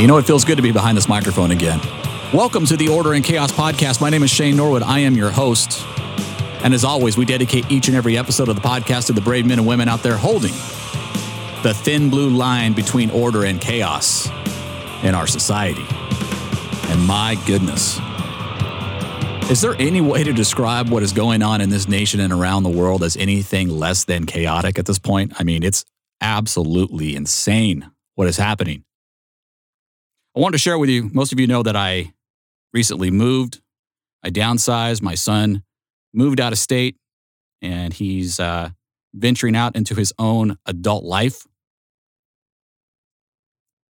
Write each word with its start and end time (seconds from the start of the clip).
you 0.00 0.06
know, 0.06 0.16
it 0.16 0.24
feels 0.24 0.46
good 0.46 0.56
to 0.56 0.62
be 0.62 0.72
behind 0.72 0.96
this 0.96 1.08
microphone 1.08 1.50
again. 1.50 1.78
Welcome 2.32 2.64
to 2.66 2.76
the 2.76 2.88
Order 2.88 3.12
and 3.12 3.22
Chaos 3.22 3.52
podcast. 3.52 4.00
My 4.00 4.08
name 4.08 4.22
is 4.22 4.30
Shane 4.30 4.56
Norwood. 4.56 4.82
I 4.82 5.00
am 5.00 5.14
your 5.14 5.30
host. 5.30 5.84
And 6.64 6.72
as 6.72 6.84
always, 6.84 7.18
we 7.18 7.26
dedicate 7.26 7.70
each 7.70 7.88
and 7.88 7.96
every 7.96 8.16
episode 8.16 8.48
of 8.48 8.54
the 8.54 8.62
podcast 8.62 9.08
to 9.08 9.12
the 9.12 9.20
brave 9.20 9.44
men 9.44 9.58
and 9.58 9.68
women 9.68 9.88
out 9.88 10.02
there 10.02 10.16
holding 10.16 10.52
the 11.62 11.74
thin 11.74 12.08
blue 12.08 12.30
line 12.30 12.72
between 12.72 13.10
order 13.10 13.44
and 13.44 13.60
chaos 13.60 14.30
in 15.02 15.14
our 15.14 15.26
society. 15.26 15.84
And 16.88 17.06
my 17.06 17.36
goodness, 17.46 18.00
is 19.50 19.60
there 19.60 19.74
any 19.78 20.00
way 20.00 20.24
to 20.24 20.32
describe 20.32 20.88
what 20.88 21.02
is 21.02 21.12
going 21.12 21.42
on 21.42 21.60
in 21.60 21.68
this 21.68 21.88
nation 21.88 22.20
and 22.20 22.32
around 22.32 22.62
the 22.62 22.70
world 22.70 23.02
as 23.02 23.18
anything 23.18 23.68
less 23.68 24.04
than 24.04 24.24
chaotic 24.24 24.78
at 24.78 24.86
this 24.86 24.98
point? 24.98 25.34
I 25.38 25.44
mean, 25.44 25.62
it's 25.62 25.84
absolutely 26.22 27.16
insane 27.16 27.90
what 28.14 28.28
is 28.28 28.38
happening. 28.38 28.82
I 30.36 30.40
wanted 30.40 30.52
to 30.52 30.58
share 30.58 30.78
with 30.78 30.90
you, 30.90 31.10
most 31.12 31.32
of 31.32 31.40
you 31.40 31.46
know 31.46 31.62
that 31.62 31.74
I 31.74 32.12
recently 32.72 33.10
moved. 33.10 33.60
I 34.22 34.30
downsized. 34.30 35.02
My 35.02 35.14
son 35.16 35.64
moved 36.14 36.40
out 36.40 36.52
of 36.52 36.58
state 36.58 36.96
and 37.60 37.92
he's 37.92 38.38
uh, 38.38 38.70
venturing 39.12 39.56
out 39.56 39.74
into 39.74 39.94
his 39.94 40.12
own 40.18 40.56
adult 40.66 41.04
life. 41.04 41.46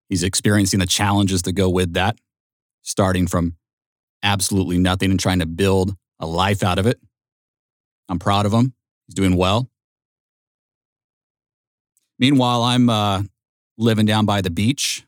He's 0.09 0.23
experiencing 0.23 0.79
the 0.79 0.87
challenges 0.87 1.43
that 1.43 1.53
go 1.53 1.69
with 1.69 1.93
that, 1.93 2.17
starting 2.81 3.27
from 3.27 3.55
absolutely 4.23 4.77
nothing 4.77 5.11
and 5.11 5.19
trying 5.19 5.39
to 5.39 5.45
build 5.45 5.95
a 6.19 6.25
life 6.25 6.63
out 6.63 6.79
of 6.79 6.87
it. 6.87 6.99
I'm 8.09 8.19
proud 8.19 8.45
of 8.45 8.51
him. 8.51 8.73
He's 9.07 9.15
doing 9.15 9.37
well. 9.37 9.69
Meanwhile, 12.19 12.63
I'm 12.63 12.89
uh, 12.89 13.23
living 13.77 14.05
down 14.05 14.25
by 14.25 14.41
the 14.41 14.49
beach. 14.49 15.05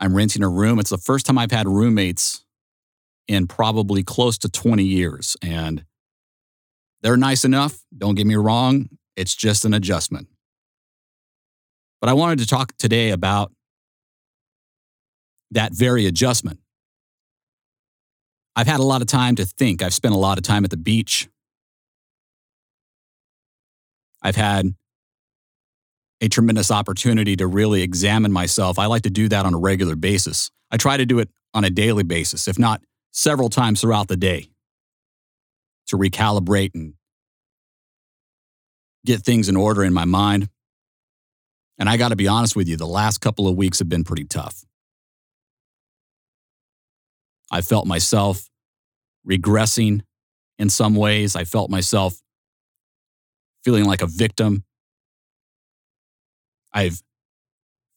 I'm 0.00 0.14
renting 0.16 0.42
a 0.42 0.48
room. 0.48 0.78
It's 0.78 0.90
the 0.90 0.98
first 0.98 1.26
time 1.26 1.36
I've 1.38 1.50
had 1.50 1.68
roommates 1.68 2.44
in 3.28 3.46
probably 3.46 4.02
close 4.02 4.38
to 4.38 4.48
20 4.48 4.82
years. 4.82 5.36
And 5.42 5.84
they're 7.02 7.18
nice 7.18 7.44
enough. 7.44 7.84
Don't 7.96 8.14
get 8.14 8.26
me 8.26 8.34
wrong. 8.34 8.88
It's 9.16 9.34
just 9.34 9.64
an 9.64 9.74
adjustment. 9.74 10.28
But 12.00 12.08
I 12.08 12.14
wanted 12.14 12.38
to 12.38 12.46
talk 12.46 12.72
today 12.78 13.10
about 13.10 13.52
that 15.50 15.72
very 15.74 16.06
adjustment. 16.06 16.60
I've 18.56 18.66
had 18.66 18.80
a 18.80 18.84
lot 18.84 19.00
of 19.00 19.06
time 19.06 19.36
to 19.36 19.44
think. 19.44 19.82
I've 19.82 19.94
spent 19.94 20.14
a 20.14 20.18
lot 20.18 20.38
of 20.38 20.44
time 20.44 20.64
at 20.64 20.70
the 20.70 20.76
beach. 20.76 21.28
I've 24.22 24.36
had 24.36 24.74
a 26.20 26.28
tremendous 26.28 26.70
opportunity 26.70 27.36
to 27.36 27.46
really 27.46 27.82
examine 27.82 28.32
myself. 28.32 28.78
I 28.78 28.86
like 28.86 29.02
to 29.02 29.10
do 29.10 29.28
that 29.28 29.46
on 29.46 29.54
a 29.54 29.58
regular 29.58 29.96
basis. 29.96 30.50
I 30.70 30.76
try 30.76 30.96
to 30.96 31.06
do 31.06 31.18
it 31.18 31.30
on 31.54 31.64
a 31.64 31.70
daily 31.70 32.02
basis, 32.02 32.46
if 32.46 32.58
not 32.58 32.82
several 33.10 33.48
times 33.48 33.80
throughout 33.80 34.08
the 34.08 34.16
day, 34.16 34.50
to 35.88 35.96
recalibrate 35.96 36.70
and 36.74 36.94
get 39.04 39.22
things 39.22 39.48
in 39.48 39.56
order 39.56 39.82
in 39.82 39.92
my 39.92 40.04
mind. 40.04 40.48
And 41.78 41.88
I 41.88 41.96
got 41.96 42.10
to 42.10 42.16
be 42.16 42.28
honest 42.28 42.54
with 42.54 42.68
you, 42.68 42.76
the 42.76 42.86
last 42.86 43.18
couple 43.18 43.48
of 43.48 43.56
weeks 43.56 43.78
have 43.78 43.88
been 43.88 44.04
pretty 44.04 44.24
tough. 44.24 44.64
I 47.50 47.62
felt 47.62 47.86
myself 47.86 48.48
regressing 49.28 50.02
in 50.58 50.68
some 50.68 50.94
ways. 50.94 51.34
I 51.34 51.44
felt 51.44 51.70
myself 51.70 52.20
feeling 53.64 53.84
like 53.84 54.02
a 54.02 54.06
victim. 54.06 54.64
I've 56.72 57.02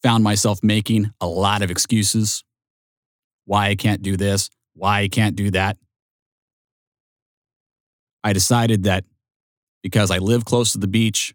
found 0.02 0.24
myself 0.24 0.60
making 0.62 1.12
a 1.20 1.26
lot 1.26 1.62
of 1.62 1.70
excuses 1.70 2.44
why 3.46 3.68
I 3.68 3.74
can't 3.74 4.02
do 4.02 4.16
this, 4.16 4.50
why 4.74 5.00
I 5.00 5.08
can't 5.08 5.36
do 5.36 5.50
that. 5.52 5.76
I 8.22 8.32
decided 8.32 8.84
that 8.84 9.04
because 9.82 10.10
I 10.10 10.18
live 10.18 10.44
close 10.44 10.72
to 10.72 10.78
the 10.78 10.88
beach, 10.88 11.34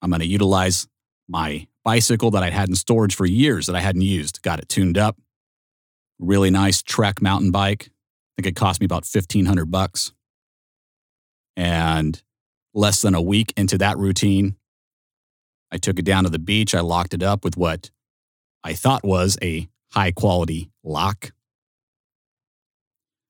I'm 0.00 0.10
going 0.10 0.20
to 0.20 0.26
utilize 0.26 0.88
my 1.28 1.66
bicycle 1.84 2.30
that 2.32 2.42
I 2.42 2.50
had 2.50 2.68
in 2.68 2.74
storage 2.74 3.14
for 3.14 3.26
years 3.26 3.66
that 3.66 3.76
I 3.76 3.80
hadn't 3.80 4.02
used. 4.02 4.42
Got 4.42 4.60
it 4.60 4.68
tuned 4.68 4.98
up. 4.98 5.16
Really 6.18 6.50
nice 6.50 6.82
Trek 6.82 7.20
mountain 7.20 7.50
bike. 7.50 7.90
I 7.90 8.42
think 8.42 8.46
it 8.46 8.56
cost 8.56 8.80
me 8.80 8.86
about 8.86 9.04
1500 9.04 9.70
bucks. 9.70 10.12
And 11.56 12.20
less 12.72 13.02
than 13.02 13.14
a 13.14 13.22
week 13.22 13.52
into 13.56 13.78
that 13.78 13.98
routine, 13.98 14.56
I 15.70 15.78
took 15.78 15.98
it 15.98 16.04
down 16.04 16.24
to 16.24 16.30
the 16.30 16.38
beach. 16.38 16.74
I 16.74 16.80
locked 16.80 17.14
it 17.14 17.22
up 17.22 17.44
with 17.44 17.56
what 17.56 17.90
I 18.62 18.74
thought 18.74 19.04
was 19.04 19.36
a 19.42 19.68
high 19.92 20.12
quality 20.12 20.70
lock. 20.82 21.32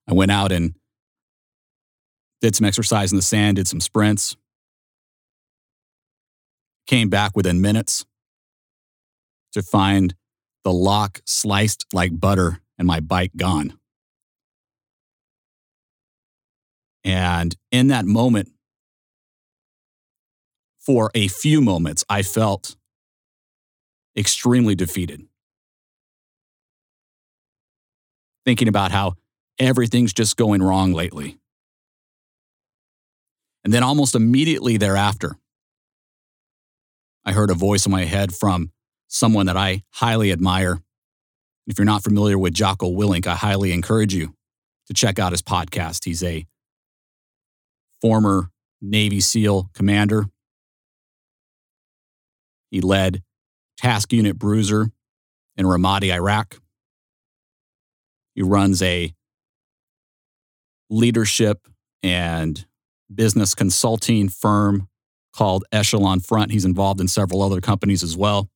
I 0.09 0.13
went 0.13 0.31
out 0.31 0.53
and 0.53 0.75
did 2.41 2.55
some 2.55 2.67
exercise 2.67 3.11
in 3.13 3.17
the 3.17 3.23
sand, 3.23 3.57
did 3.57 3.67
some 3.67 3.81
sprints, 3.81 4.37
came 6.87 7.09
back 7.09 7.35
within 7.35 7.61
minutes 7.61 8.05
to 9.53 9.63
find 9.63 10.15
the 10.63 10.73
lock 10.73 11.21
sliced 11.25 11.87
like 11.93 12.19
butter 12.19 12.61
and 12.79 12.87
my 12.87 13.01
bike 13.01 13.33
gone. 13.37 13.79
And 17.05 17.55
in 17.71 17.89
that 17.89 18.07
moment, 18.07 18.54
for 20.85 21.11
a 21.15 21.29
few 21.29 21.61
moments, 21.61 22.05
I 22.09 22.23
felt 22.23 22.77
extremely 24.17 24.75
defeated. 24.75 25.23
Thinking 28.45 28.69
about 28.69 28.93
how 28.93 29.15
everything's 29.59 30.13
just 30.13 30.37
going 30.37 30.63
wrong 30.63 30.93
lately. 30.93 31.39
And 33.65 33.73
then 33.73 33.83
almost 33.83 34.15
immediately 34.15 34.77
thereafter, 34.77 35.37
I 37.25 37.33
heard 37.33 37.51
a 37.51 37.55
voice 37.55 37.87
in 37.87 37.93
my 37.93 38.05
head 38.05 38.35
from 38.35 38.71
someone 39.09 39.47
that 39.47 39.57
I 39.57 39.85
highly 39.91 40.31
admire. 40.31 40.83
If 41.67 41.79
you're 41.79 41.87
not 41.87 42.03
familiar 42.03 42.39
with 42.39 42.53
Jocko 42.53 42.91
Willink, 42.91 43.27
I 43.27 43.35
highly 43.35 43.73
encourage 43.73 44.13
you 44.13 44.35
to 44.87 44.93
check 44.93 45.19
out 45.19 45.33
his 45.33 45.41
podcast. 45.41 46.05
He's 46.05 46.23
a 46.23 46.47
former 48.03 48.51
Navy 48.83 49.21
SEAL 49.21 49.71
commander. 49.73 50.27
He 52.75 52.81
led 52.81 53.23
Task 53.77 54.13
Unit 54.13 54.37
Bruiser 54.37 54.91
in 55.57 55.65
Ramadi, 55.65 56.13
Iraq. 56.13 56.57
He 58.35 58.43
runs 58.43 58.83
a 58.83 59.15
leadership 60.91 61.69
and 62.03 62.67
business 63.15 63.55
consulting 63.55 64.29
firm 64.29 64.89
called 65.33 65.65
Echelon 65.71 66.19
Front. 66.19 66.51
He's 66.51 66.65
involved 66.65 67.01
in 67.01 67.07
several 67.07 67.43
other 67.43 67.61
companies 67.61 68.03
as 68.03 68.17
well 68.17 68.51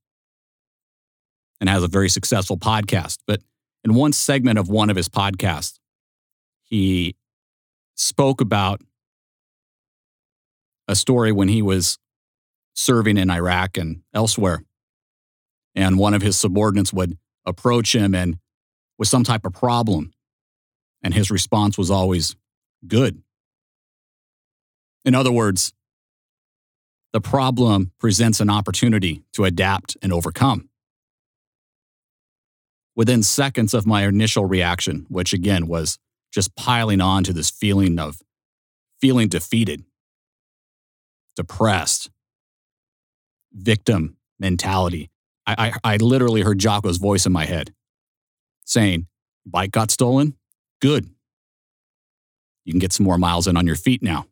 and 1.60 1.70
has 1.70 1.84
a 1.84 1.88
very 1.88 2.08
successful 2.08 2.56
podcast. 2.56 3.18
But 3.24 3.40
in 3.84 3.94
one 3.94 4.12
segment 4.12 4.58
of 4.58 4.68
one 4.68 4.90
of 4.90 4.96
his 4.96 5.08
podcasts, 5.08 5.78
he 6.64 7.14
spoke 7.94 8.40
about 8.40 8.80
a 10.88 10.96
story 10.96 11.30
when 11.30 11.46
he 11.46 11.62
was 11.62 12.00
serving 12.78 13.18
in 13.18 13.28
Iraq 13.28 13.76
and 13.76 14.02
elsewhere. 14.14 14.62
And 15.74 15.98
one 15.98 16.14
of 16.14 16.22
his 16.22 16.38
subordinates 16.38 16.92
would 16.92 17.18
approach 17.44 17.92
him 17.94 18.14
and 18.14 18.38
with 18.96 19.08
some 19.08 19.24
type 19.24 19.44
of 19.44 19.52
problem. 19.52 20.12
And 21.02 21.12
his 21.12 21.28
response 21.28 21.76
was 21.76 21.90
always 21.90 22.36
good. 22.86 23.20
In 25.04 25.16
other 25.16 25.32
words, 25.32 25.72
the 27.12 27.20
problem 27.20 27.90
presents 27.98 28.40
an 28.40 28.48
opportunity 28.48 29.24
to 29.32 29.44
adapt 29.44 29.96
and 30.00 30.12
overcome. 30.12 30.68
Within 32.94 33.24
seconds 33.24 33.74
of 33.74 33.86
my 33.86 34.06
initial 34.06 34.44
reaction, 34.44 35.04
which 35.08 35.32
again 35.32 35.66
was 35.66 35.98
just 36.32 36.54
piling 36.54 37.00
on 37.00 37.24
to 37.24 37.32
this 37.32 37.50
feeling 37.50 37.98
of 37.98 38.22
feeling 39.00 39.28
defeated, 39.28 39.84
depressed, 41.34 42.10
victim 43.52 44.16
mentality, 44.38 45.10
I, 45.46 45.72
I, 45.84 45.94
I 45.94 45.96
literally 45.96 46.42
heard 46.42 46.58
Jocko's 46.58 46.98
voice 46.98 47.26
in 47.26 47.32
my 47.32 47.44
head 47.44 47.72
saying, 48.64 49.06
Bike 49.46 49.70
got 49.70 49.90
stolen? 49.90 50.34
Good. 50.80 51.08
You 52.64 52.72
can 52.72 52.78
get 52.78 52.92
some 52.92 53.04
more 53.04 53.18
miles 53.18 53.46
in 53.46 53.56
on 53.56 53.66
your 53.66 53.76
feet 53.76 54.02
now. 54.02 54.26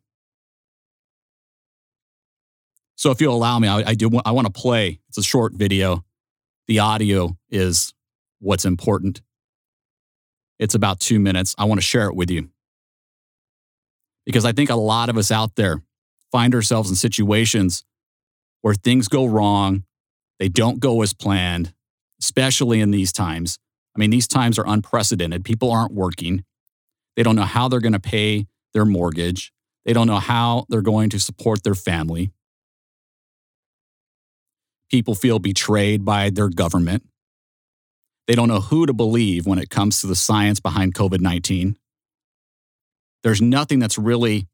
So 2.95 3.11
if 3.11 3.21
you'll 3.21 3.35
allow 3.35 3.57
me, 3.59 3.67
I, 3.67 3.89
I 3.89 3.93
do. 3.93 4.09
I 4.25 4.31
want 4.31 4.45
to 4.47 4.53
play. 4.53 4.99
It's 5.09 5.17
a 5.17 5.23
short 5.23 5.53
video. 5.53 6.03
The 6.67 6.79
audio 6.79 7.37
is 7.49 7.93
what's 8.39 8.65
important. 8.65 9.21
It's 10.59 10.75
about 10.75 10.99
two 10.99 11.19
minutes. 11.19 11.55
I 11.57 11.65
want 11.65 11.79
to 11.79 11.85
share 11.85 12.07
it 12.07 12.15
with 12.15 12.31
you 12.31 12.49
because 14.25 14.45
I 14.45 14.51
think 14.51 14.69
a 14.69 14.75
lot 14.75 15.09
of 15.09 15.17
us 15.17 15.31
out 15.31 15.55
there 15.55 15.81
find 16.31 16.53
ourselves 16.53 16.89
in 16.89 16.95
situations 16.95 17.83
where 18.61 18.73
things 18.73 19.07
go 19.07 19.25
wrong, 19.25 19.83
they 20.39 20.49
don't 20.49 20.79
go 20.79 21.01
as 21.01 21.13
planned, 21.13 21.73
especially 22.21 22.81
in 22.81 22.91
these 22.91 23.11
times. 23.11 23.59
I 23.95 23.99
mean, 23.99 24.09
these 24.09 24.27
times 24.27 24.59
are 24.59 24.67
unprecedented. 24.67 25.43
People 25.43 25.71
aren't 25.71 25.93
working. 25.93 26.43
They 27.15 27.23
don't 27.23 27.35
know 27.35 27.43
how 27.43 27.67
they're 27.67 27.79
going 27.79 27.93
to 27.93 27.99
pay 27.99 28.45
their 28.73 28.85
mortgage. 28.85 29.51
They 29.85 29.93
don't 29.93 30.07
know 30.07 30.19
how 30.19 30.65
they're 30.69 30.81
going 30.81 31.09
to 31.11 31.19
support 31.19 31.63
their 31.63 31.75
family. 31.75 32.31
People 34.89 35.15
feel 35.15 35.39
betrayed 35.39 36.05
by 36.05 36.29
their 36.29 36.49
government. 36.49 37.03
They 38.27 38.35
don't 38.35 38.49
know 38.49 38.59
who 38.59 38.85
to 38.85 38.93
believe 38.93 39.45
when 39.45 39.57
it 39.57 39.69
comes 39.69 40.01
to 40.01 40.07
the 40.07 40.15
science 40.15 40.59
behind 40.59 40.93
COVID 40.93 41.21
19. 41.21 41.77
There's 43.23 43.41
nothing 43.41 43.79
that's 43.79 43.97
really 43.97 44.47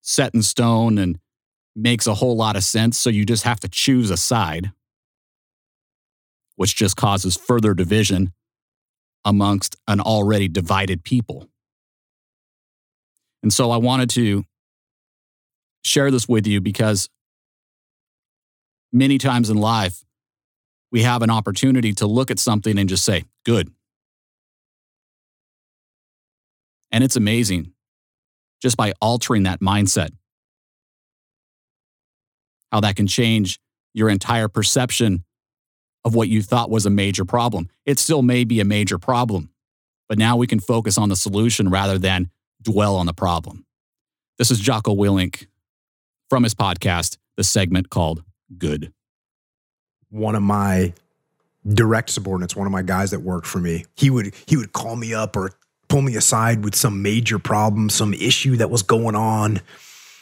set 0.00 0.34
in 0.34 0.42
stone 0.42 0.96
and 0.96 1.18
makes 1.80 2.06
a 2.06 2.14
whole 2.14 2.36
lot 2.36 2.56
of 2.56 2.64
sense. 2.64 2.98
So 2.98 3.10
you 3.10 3.24
just 3.24 3.44
have 3.44 3.60
to 3.60 3.68
choose 3.68 4.10
a 4.10 4.16
side, 4.16 4.72
which 6.56 6.76
just 6.76 6.96
causes 6.96 7.36
further 7.36 7.74
division 7.74 8.32
amongst 9.24 9.76
an 9.86 10.00
already 10.00 10.48
divided 10.48 11.04
people. 11.04 11.48
And 13.42 13.52
so 13.52 13.70
I 13.70 13.76
wanted 13.78 14.10
to 14.10 14.44
share 15.82 16.10
this 16.10 16.28
with 16.28 16.46
you 16.46 16.60
because 16.60 17.08
many 18.92 19.18
times 19.18 19.50
in 19.50 19.56
life, 19.56 20.04
we 20.92 21.02
have 21.02 21.22
an 21.22 21.30
opportunity 21.30 21.92
to 21.94 22.06
look 22.06 22.30
at 22.30 22.38
something 22.38 22.78
and 22.78 22.88
just 22.88 23.04
say, 23.04 23.24
good. 23.44 23.70
And 26.90 27.04
it's 27.04 27.16
amazing 27.16 27.72
just 28.60 28.76
by 28.76 28.92
altering 29.00 29.44
that 29.44 29.60
mindset, 29.60 30.10
how 32.70 32.80
that 32.80 32.96
can 32.96 33.06
change 33.06 33.60
your 33.94 34.08
entire 34.08 34.48
perception 34.48 35.24
of 36.04 36.14
what 36.14 36.28
you 36.28 36.42
thought 36.42 36.70
was 36.70 36.86
a 36.86 36.90
major 36.90 37.24
problem. 37.24 37.68
It 37.84 37.98
still 37.98 38.22
may 38.22 38.44
be 38.44 38.60
a 38.60 38.64
major 38.64 38.98
problem, 38.98 39.50
but 40.08 40.18
now 40.18 40.36
we 40.36 40.46
can 40.46 40.60
focus 40.60 40.96
on 40.96 41.08
the 41.08 41.16
solution 41.16 41.68
rather 41.68 41.98
than 41.98 42.30
dwell 42.62 42.96
on 42.96 43.06
the 43.06 43.12
problem. 43.12 43.66
This 44.38 44.50
is 44.50 44.58
Jocko 44.58 44.94
Willink 44.94 45.46
from 46.30 46.44
his 46.44 46.54
podcast, 46.54 47.18
the 47.36 47.44
segment 47.44 47.90
called 47.90 48.22
Good. 48.56 48.92
One 50.08 50.34
of 50.34 50.42
my 50.42 50.94
direct 51.66 52.10
subordinates, 52.10 52.56
one 52.56 52.66
of 52.66 52.72
my 52.72 52.82
guys 52.82 53.10
that 53.10 53.20
worked 53.20 53.46
for 53.46 53.58
me, 53.58 53.84
he 53.96 54.10
would 54.10 54.34
he 54.46 54.56
would 54.56 54.72
call 54.72 54.96
me 54.96 55.12
up 55.12 55.36
or 55.36 55.52
pull 55.88 56.02
me 56.02 56.16
aside 56.16 56.64
with 56.64 56.74
some 56.74 57.02
major 57.02 57.38
problem, 57.38 57.90
some 57.90 58.14
issue 58.14 58.56
that 58.56 58.70
was 58.70 58.82
going 58.82 59.14
on. 59.14 59.60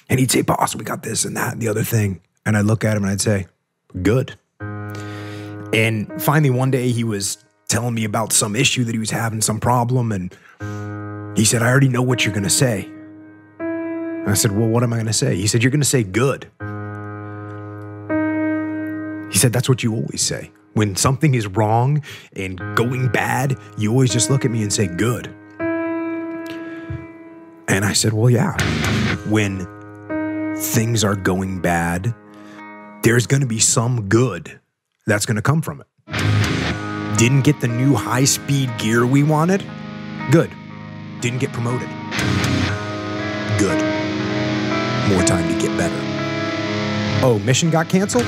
And 0.08 0.18
he'd 0.18 0.30
say, 0.30 0.42
Boss, 0.42 0.74
we 0.74 0.84
got 0.84 1.02
this 1.02 1.24
and 1.24 1.36
that 1.36 1.52
and 1.52 1.62
the 1.62 1.68
other 1.68 1.84
thing. 1.84 2.20
And 2.48 2.56
I'd 2.56 2.64
look 2.64 2.82
at 2.82 2.96
him 2.96 3.04
and 3.04 3.12
I'd 3.12 3.20
say, 3.20 3.46
Good. 4.02 4.38
And 4.58 6.10
finally, 6.22 6.48
one 6.48 6.70
day 6.70 6.90
he 6.92 7.04
was 7.04 7.44
telling 7.68 7.92
me 7.92 8.04
about 8.04 8.32
some 8.32 8.56
issue 8.56 8.84
that 8.84 8.92
he 8.92 8.98
was 8.98 9.10
having, 9.10 9.42
some 9.42 9.60
problem. 9.60 10.12
And 10.12 10.34
he 11.36 11.44
said, 11.44 11.62
I 11.62 11.68
already 11.68 11.90
know 11.90 12.00
what 12.00 12.24
you're 12.24 12.32
going 12.32 12.44
to 12.44 12.50
say. 12.50 12.88
And 13.58 14.30
I 14.30 14.32
said, 14.32 14.52
Well, 14.52 14.66
what 14.66 14.82
am 14.82 14.94
I 14.94 14.96
going 14.96 15.08
to 15.08 15.12
say? 15.12 15.36
He 15.36 15.46
said, 15.46 15.62
You're 15.62 15.70
going 15.70 15.82
to 15.82 15.86
say 15.86 16.02
good. 16.02 16.44
He 19.30 19.38
said, 19.38 19.52
That's 19.52 19.68
what 19.68 19.82
you 19.82 19.92
always 19.94 20.22
say. 20.22 20.50
When 20.72 20.96
something 20.96 21.34
is 21.34 21.46
wrong 21.48 22.02
and 22.32 22.58
going 22.74 23.08
bad, 23.08 23.58
you 23.76 23.90
always 23.90 24.10
just 24.10 24.30
look 24.30 24.46
at 24.46 24.50
me 24.50 24.62
and 24.62 24.72
say 24.72 24.86
good. 24.86 25.26
And 27.68 27.84
I 27.84 27.92
said, 27.92 28.14
Well, 28.14 28.30
yeah. 28.30 28.56
When 29.28 29.66
things 30.56 31.04
are 31.04 31.14
going 31.14 31.60
bad, 31.60 32.14
there's 33.02 33.26
going 33.26 33.40
to 33.40 33.46
be 33.46 33.58
some 33.58 34.08
good 34.08 34.60
that's 35.06 35.26
going 35.26 35.36
to 35.36 35.42
come 35.42 35.62
from 35.62 35.80
it. 35.80 35.86
Didn't 37.18 37.42
get 37.42 37.60
the 37.60 37.68
new 37.68 37.94
high 37.94 38.24
speed 38.24 38.70
gear 38.78 39.06
we 39.06 39.22
wanted? 39.22 39.64
Good. 40.30 40.50
Didn't 41.20 41.38
get 41.38 41.52
promoted? 41.52 41.88
Good. 43.58 43.82
More 45.10 45.22
time 45.24 45.52
to 45.52 45.60
get 45.60 45.76
better. 45.76 45.96
Oh, 47.24 47.40
mission 47.44 47.70
got 47.70 47.88
canceled? 47.88 48.26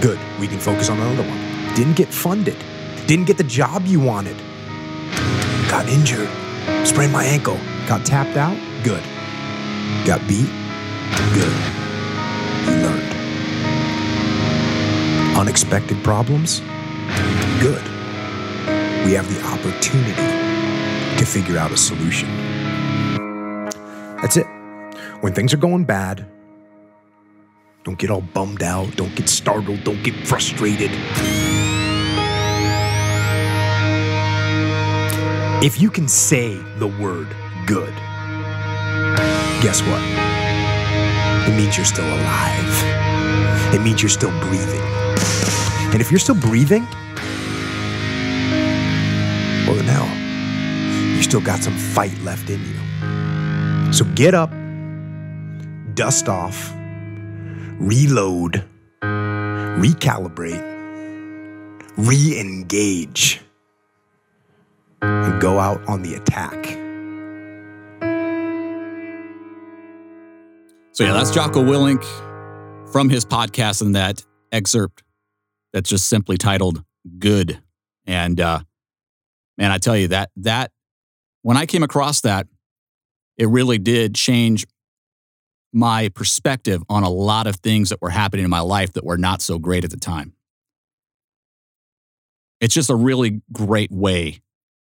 Good. 0.00 0.18
We 0.40 0.46
can 0.46 0.58
focus 0.58 0.88
on 0.88 0.98
another 0.98 1.28
one. 1.28 1.74
Didn't 1.74 1.96
get 1.96 2.08
funded. 2.08 2.56
Didn't 3.06 3.26
get 3.26 3.36
the 3.36 3.44
job 3.44 3.84
you 3.84 4.00
wanted. 4.00 4.36
Got 5.68 5.88
injured. 5.88 6.28
Sprained 6.86 7.12
my 7.12 7.24
ankle. 7.24 7.58
Got 7.86 8.06
tapped 8.06 8.36
out? 8.36 8.56
Good. 8.82 9.02
Got 10.06 10.26
beat? 10.26 10.48
Good. 11.34 11.75
Unexpected 15.36 16.02
problems? 16.02 16.60
Good. 17.60 17.84
We 19.04 19.12
have 19.12 19.28
the 19.28 19.42
opportunity 19.44 20.14
to 21.18 21.26
figure 21.26 21.58
out 21.58 21.72
a 21.72 21.76
solution. 21.76 22.28
That's 24.22 24.38
it. 24.38 24.46
When 25.20 25.34
things 25.34 25.52
are 25.52 25.58
going 25.58 25.84
bad, 25.84 26.26
don't 27.84 27.98
get 27.98 28.10
all 28.10 28.22
bummed 28.22 28.62
out, 28.62 28.96
don't 28.96 29.14
get 29.14 29.28
startled, 29.28 29.84
don't 29.84 30.02
get 30.02 30.14
frustrated. 30.26 30.90
If 35.62 35.80
you 35.82 35.90
can 35.90 36.08
say 36.08 36.56
the 36.78 36.86
word 36.86 37.28
good, 37.66 37.94
guess 39.62 39.82
what? 39.82 40.00
It 41.46 41.56
means 41.56 41.76
you're 41.76 41.84
still 41.84 42.06
alive. 42.06 43.74
It 43.74 43.82
means 43.82 44.00
you're 44.00 44.08
still 44.08 44.32
breathing. 44.40 45.05
And 45.92 46.00
if 46.00 46.10
you're 46.10 46.18
still 46.18 46.34
breathing, 46.34 46.84
well, 49.66 49.74
then 49.76 49.86
now 49.86 50.04
you 51.16 51.22
still 51.22 51.40
got 51.40 51.60
some 51.60 51.76
fight 51.76 52.18
left 52.22 52.50
in 52.50 52.60
you. 52.60 53.92
So 53.92 54.04
get 54.14 54.34
up, 54.34 54.50
dust 55.94 56.28
off, 56.28 56.72
reload, 57.78 58.62
recalibrate, 59.02 60.62
re 61.96 62.38
engage, 62.38 63.40
and 65.02 65.40
go 65.40 65.58
out 65.58 65.86
on 65.88 66.02
the 66.02 66.14
attack. 66.14 66.66
So, 70.92 71.04
yeah, 71.04 71.12
that's 71.12 71.30
Jocko 71.30 71.62
Willink 71.62 72.02
from 72.90 73.10
his 73.10 73.24
podcast 73.24 73.82
and 73.82 73.94
that 73.94 74.24
excerpt 74.50 75.02
that's 75.76 75.90
just 75.90 76.08
simply 76.08 76.38
titled 76.38 76.82
Good. 77.18 77.60
And, 78.06 78.40
uh, 78.40 78.60
man, 79.58 79.70
I 79.70 79.76
tell 79.76 79.94
you 79.94 80.08
that, 80.08 80.30
that, 80.36 80.70
when 81.42 81.58
I 81.58 81.66
came 81.66 81.82
across 81.82 82.22
that, 82.22 82.46
it 83.36 83.46
really 83.50 83.76
did 83.76 84.14
change 84.14 84.66
my 85.74 86.08
perspective 86.08 86.82
on 86.88 87.02
a 87.02 87.10
lot 87.10 87.46
of 87.46 87.56
things 87.56 87.90
that 87.90 88.00
were 88.00 88.08
happening 88.08 88.42
in 88.42 88.50
my 88.50 88.60
life 88.60 88.94
that 88.94 89.04
were 89.04 89.18
not 89.18 89.42
so 89.42 89.58
great 89.58 89.84
at 89.84 89.90
the 89.90 89.98
time. 89.98 90.32
It's 92.58 92.72
just 92.72 92.88
a 92.88 92.96
really 92.96 93.42
great 93.52 93.92
way 93.92 94.40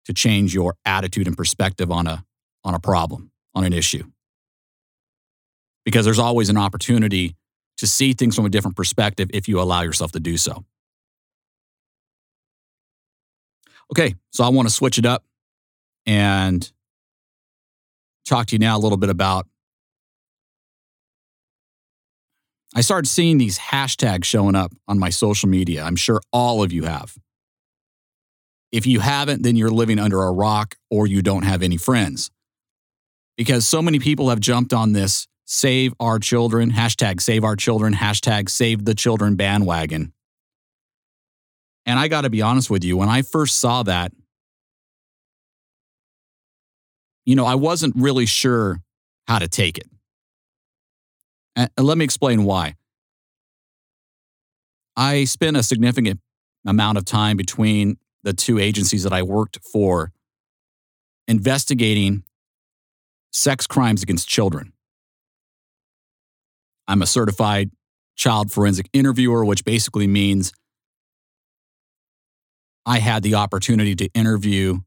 to 0.05 0.13
change 0.13 0.53
your 0.55 0.75
attitude 0.85 1.27
and 1.27 1.35
perspective 1.35 1.91
on 1.91 2.07
a 2.07 2.23
on 2.63 2.73
a 2.73 2.79
problem, 2.79 3.31
on 3.53 3.65
an 3.65 3.73
issue. 3.73 4.05
Because 5.83 6.05
there's 6.05 6.19
always 6.19 6.47
an 6.47 6.57
opportunity 6.57 7.35
to 7.79 7.87
see 7.87 8.13
things 8.13 8.35
from 8.35 8.45
a 8.45 8.49
different 8.49 8.75
perspective 8.75 9.29
if 9.33 9.47
you 9.47 9.59
allow 9.59 9.81
yourself 9.81 10.11
to 10.11 10.19
do 10.19 10.37
so. 10.37 10.65
Okay, 13.91 14.15
so 14.31 14.43
I 14.43 14.49
want 14.49 14.67
to 14.67 14.73
switch 14.73 14.97
it 14.97 15.05
up 15.05 15.23
and 16.05 16.69
talk 18.25 18.47
to 18.47 18.55
you 18.55 18.59
now 18.59 18.77
a 18.77 18.79
little 18.79 18.97
bit 18.97 19.09
about 19.09 19.47
I 22.75 22.81
started 22.81 23.07
seeing 23.07 23.39
these 23.39 23.57
hashtags 23.57 24.25
showing 24.25 24.55
up 24.55 24.71
on 24.87 24.99
my 24.99 25.09
social 25.09 25.49
media. 25.49 25.83
I'm 25.83 25.95
sure 25.95 26.21
all 26.31 26.61
of 26.61 26.71
you 26.71 26.83
have. 26.83 27.15
If 28.71 28.85
you 28.85 28.99
haven't, 28.99 29.41
then 29.41 29.55
you're 29.55 29.71
living 29.71 29.97
under 29.97 30.21
a 30.21 30.31
rock 30.31 30.75
or 30.91 31.07
you 31.07 31.23
don't 31.23 31.43
have 31.43 31.63
any 31.63 31.77
friends. 31.77 32.29
Because 33.37 33.67
so 33.67 33.81
many 33.81 33.97
people 33.97 34.29
have 34.29 34.39
jumped 34.39 34.71
on 34.71 34.93
this 34.93 35.27
save 35.51 35.95
our 35.99 36.19
children, 36.19 36.71
hashtag 36.71 37.19
save 37.19 37.43
our 37.43 37.55
children, 37.55 37.91
hashtag 37.95 38.47
save 38.47 38.85
the 38.85 38.93
children 38.93 39.35
bandwagon. 39.35 40.13
And 41.87 41.97
I 41.97 42.07
got 42.07 42.21
to 42.21 42.29
be 42.29 42.43
honest 42.43 42.69
with 42.69 42.83
you, 42.83 42.95
when 42.95 43.09
I 43.09 43.23
first 43.23 43.59
saw 43.59 43.81
that, 43.81 44.11
you 47.25 47.35
know, 47.35 47.47
I 47.47 47.55
wasn't 47.55 47.95
really 47.97 48.27
sure 48.27 48.79
how 49.27 49.39
to 49.39 49.47
take 49.47 49.79
it. 49.79 49.87
And 51.55 51.71
let 51.79 51.97
me 51.97 52.05
explain 52.05 52.43
why. 52.43 52.75
I 54.95 55.23
spent 55.23 55.57
a 55.57 55.63
significant 55.63 56.19
amount 56.63 56.99
of 56.99 57.05
time 57.05 57.37
between 57.37 57.97
the 58.21 58.33
two 58.33 58.59
agencies 58.59 59.01
that 59.01 59.13
I 59.13 59.23
worked 59.23 59.57
for 59.73 60.11
investigating 61.27 62.23
sex 63.31 63.65
crimes 63.65 64.03
against 64.03 64.27
children. 64.27 64.73
I'm 66.89 67.03
a 67.03 67.07
certified 67.07 67.69
child 68.15 68.51
forensic 68.51 68.89
interviewer, 68.91 69.45
which 69.45 69.63
basically 69.63 70.07
means 70.07 70.51
I 72.83 72.97
had 72.97 73.21
the 73.21 73.35
opportunity 73.35 73.95
to 73.95 74.09
interview 74.15 74.79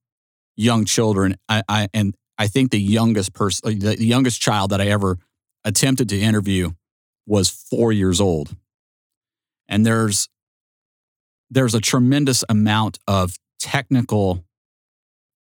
young 0.57 0.85
children. 0.85 1.37
I, 1.49 1.63
I 1.69 1.89
and 1.95 2.15
I 2.37 2.49
think 2.49 2.73
the 2.73 2.81
youngest 2.81 3.33
person, 3.35 3.69
uh, 3.69 3.95
the 3.97 4.05
youngest 4.05 4.43
child 4.43 4.71
that 4.71 4.81
I 4.81 4.89
ever 4.89 5.19
attempted 5.65 6.09
to 6.09 6.21
interview 6.21 6.73
was 7.25 7.49
four 7.49 7.93
years 7.93 8.21
old. 8.21 8.57
And 9.69 9.87
there's 9.87 10.29
there's 11.51 11.75
a 11.75 11.81
tremendous 11.81 12.43
amount 12.49 12.99
of 13.07 13.37
technical 13.61 14.45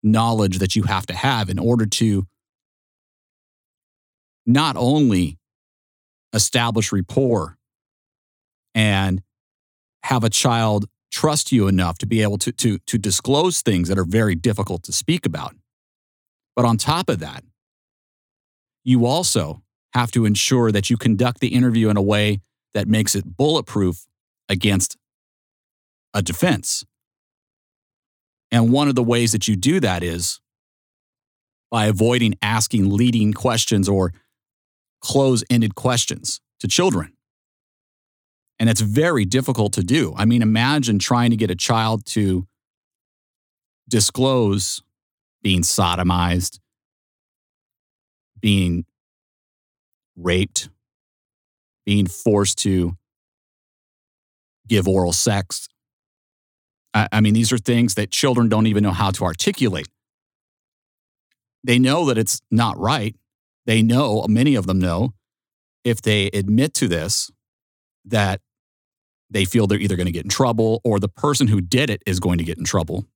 knowledge 0.00 0.58
that 0.58 0.76
you 0.76 0.84
have 0.84 1.06
to 1.06 1.14
have 1.14 1.50
in 1.50 1.58
order 1.58 1.86
to 1.86 2.26
not 4.46 4.76
only 4.76 5.38
establish 6.32 6.92
rapport 6.92 7.56
and 8.74 9.22
have 10.04 10.24
a 10.24 10.30
child 10.30 10.86
trust 11.10 11.52
you 11.52 11.68
enough 11.68 11.98
to 11.98 12.06
be 12.06 12.22
able 12.22 12.38
to, 12.38 12.52
to, 12.52 12.78
to 12.78 12.98
disclose 12.98 13.60
things 13.60 13.88
that 13.88 13.98
are 13.98 14.04
very 14.04 14.34
difficult 14.34 14.82
to 14.84 14.92
speak 14.92 15.26
about. 15.26 15.54
But 16.56 16.64
on 16.64 16.78
top 16.78 17.08
of 17.08 17.18
that, 17.20 17.44
you 18.84 19.06
also 19.06 19.62
have 19.94 20.10
to 20.12 20.24
ensure 20.24 20.72
that 20.72 20.90
you 20.90 20.96
conduct 20.96 21.40
the 21.40 21.48
interview 21.48 21.88
in 21.88 21.96
a 21.96 22.02
way 22.02 22.40
that 22.74 22.88
makes 22.88 23.14
it 23.14 23.36
bulletproof 23.36 24.06
against 24.48 24.96
a 26.14 26.22
defense. 26.22 26.84
And 28.50 28.72
one 28.72 28.88
of 28.88 28.94
the 28.94 29.02
ways 29.02 29.32
that 29.32 29.48
you 29.48 29.56
do 29.56 29.80
that 29.80 30.02
is 30.02 30.40
by 31.70 31.86
avoiding 31.86 32.34
asking 32.42 32.90
leading 32.90 33.32
questions 33.32 33.88
or 33.88 34.12
close 35.02 35.44
ended 35.50 35.74
questions 35.74 36.40
to 36.60 36.68
children. 36.68 37.12
And 38.58 38.70
it's 38.70 38.80
very 38.80 39.24
difficult 39.24 39.72
to 39.74 39.82
do. 39.82 40.14
I 40.16 40.24
mean, 40.24 40.40
imagine 40.40 40.98
trying 40.98 41.30
to 41.30 41.36
get 41.36 41.50
a 41.50 41.56
child 41.56 42.06
to 42.06 42.46
disclose 43.88 44.82
being 45.42 45.62
sodomized, 45.62 46.60
being 48.40 48.84
raped, 50.16 50.68
being 51.84 52.06
forced 52.06 52.58
to 52.58 52.96
give 54.68 54.86
oral 54.86 55.12
sex. 55.12 55.68
I, 56.94 57.08
I, 57.10 57.20
mean, 57.20 57.34
these 57.34 57.52
are 57.52 57.58
things 57.58 57.94
that 57.94 58.10
children 58.10 58.48
don't 58.48 58.66
even 58.66 58.84
know 58.84 58.92
how 58.92 59.10
to 59.10 59.24
articulate. 59.24 59.88
They 61.64 61.78
know 61.78 62.06
that 62.06 62.18
it's 62.18 62.40
not 62.50 62.78
right. 62.78 63.16
They 63.66 63.82
know, 63.82 64.24
many 64.28 64.54
of 64.54 64.66
them 64.66 64.78
know, 64.78 65.14
if 65.84 66.02
they 66.02 66.26
admit 66.28 66.74
to 66.74 66.88
this, 66.88 67.30
that 68.04 68.40
they 69.30 69.44
feel 69.44 69.66
they're 69.66 69.78
either 69.78 69.96
going 69.96 70.06
to 70.06 70.12
get 70.12 70.24
in 70.24 70.30
trouble 70.30 70.80
or 70.84 70.98
the 71.00 71.08
person 71.08 71.48
who 71.48 71.60
did 71.60 71.90
it 71.90 72.02
is 72.06 72.20
going 72.20 72.38
to 72.38 72.44
get 72.44 72.58
in 72.58 72.64
trouble. 72.64 73.06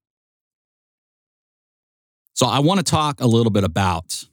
So 2.35 2.47
I 2.47 2.59
want 2.61 2.79
to 2.79 2.85
talk 2.85 3.21
a 3.21 3.27
little 3.27 3.51
bit 3.51 3.65
about 3.65 4.25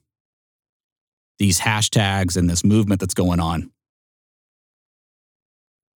these 1.38 1.60
hashtags 1.60 2.36
and 2.36 2.48
this 2.48 2.64
movement 2.64 3.00
that's 3.00 3.14
going 3.14 3.40
on. 3.40 3.70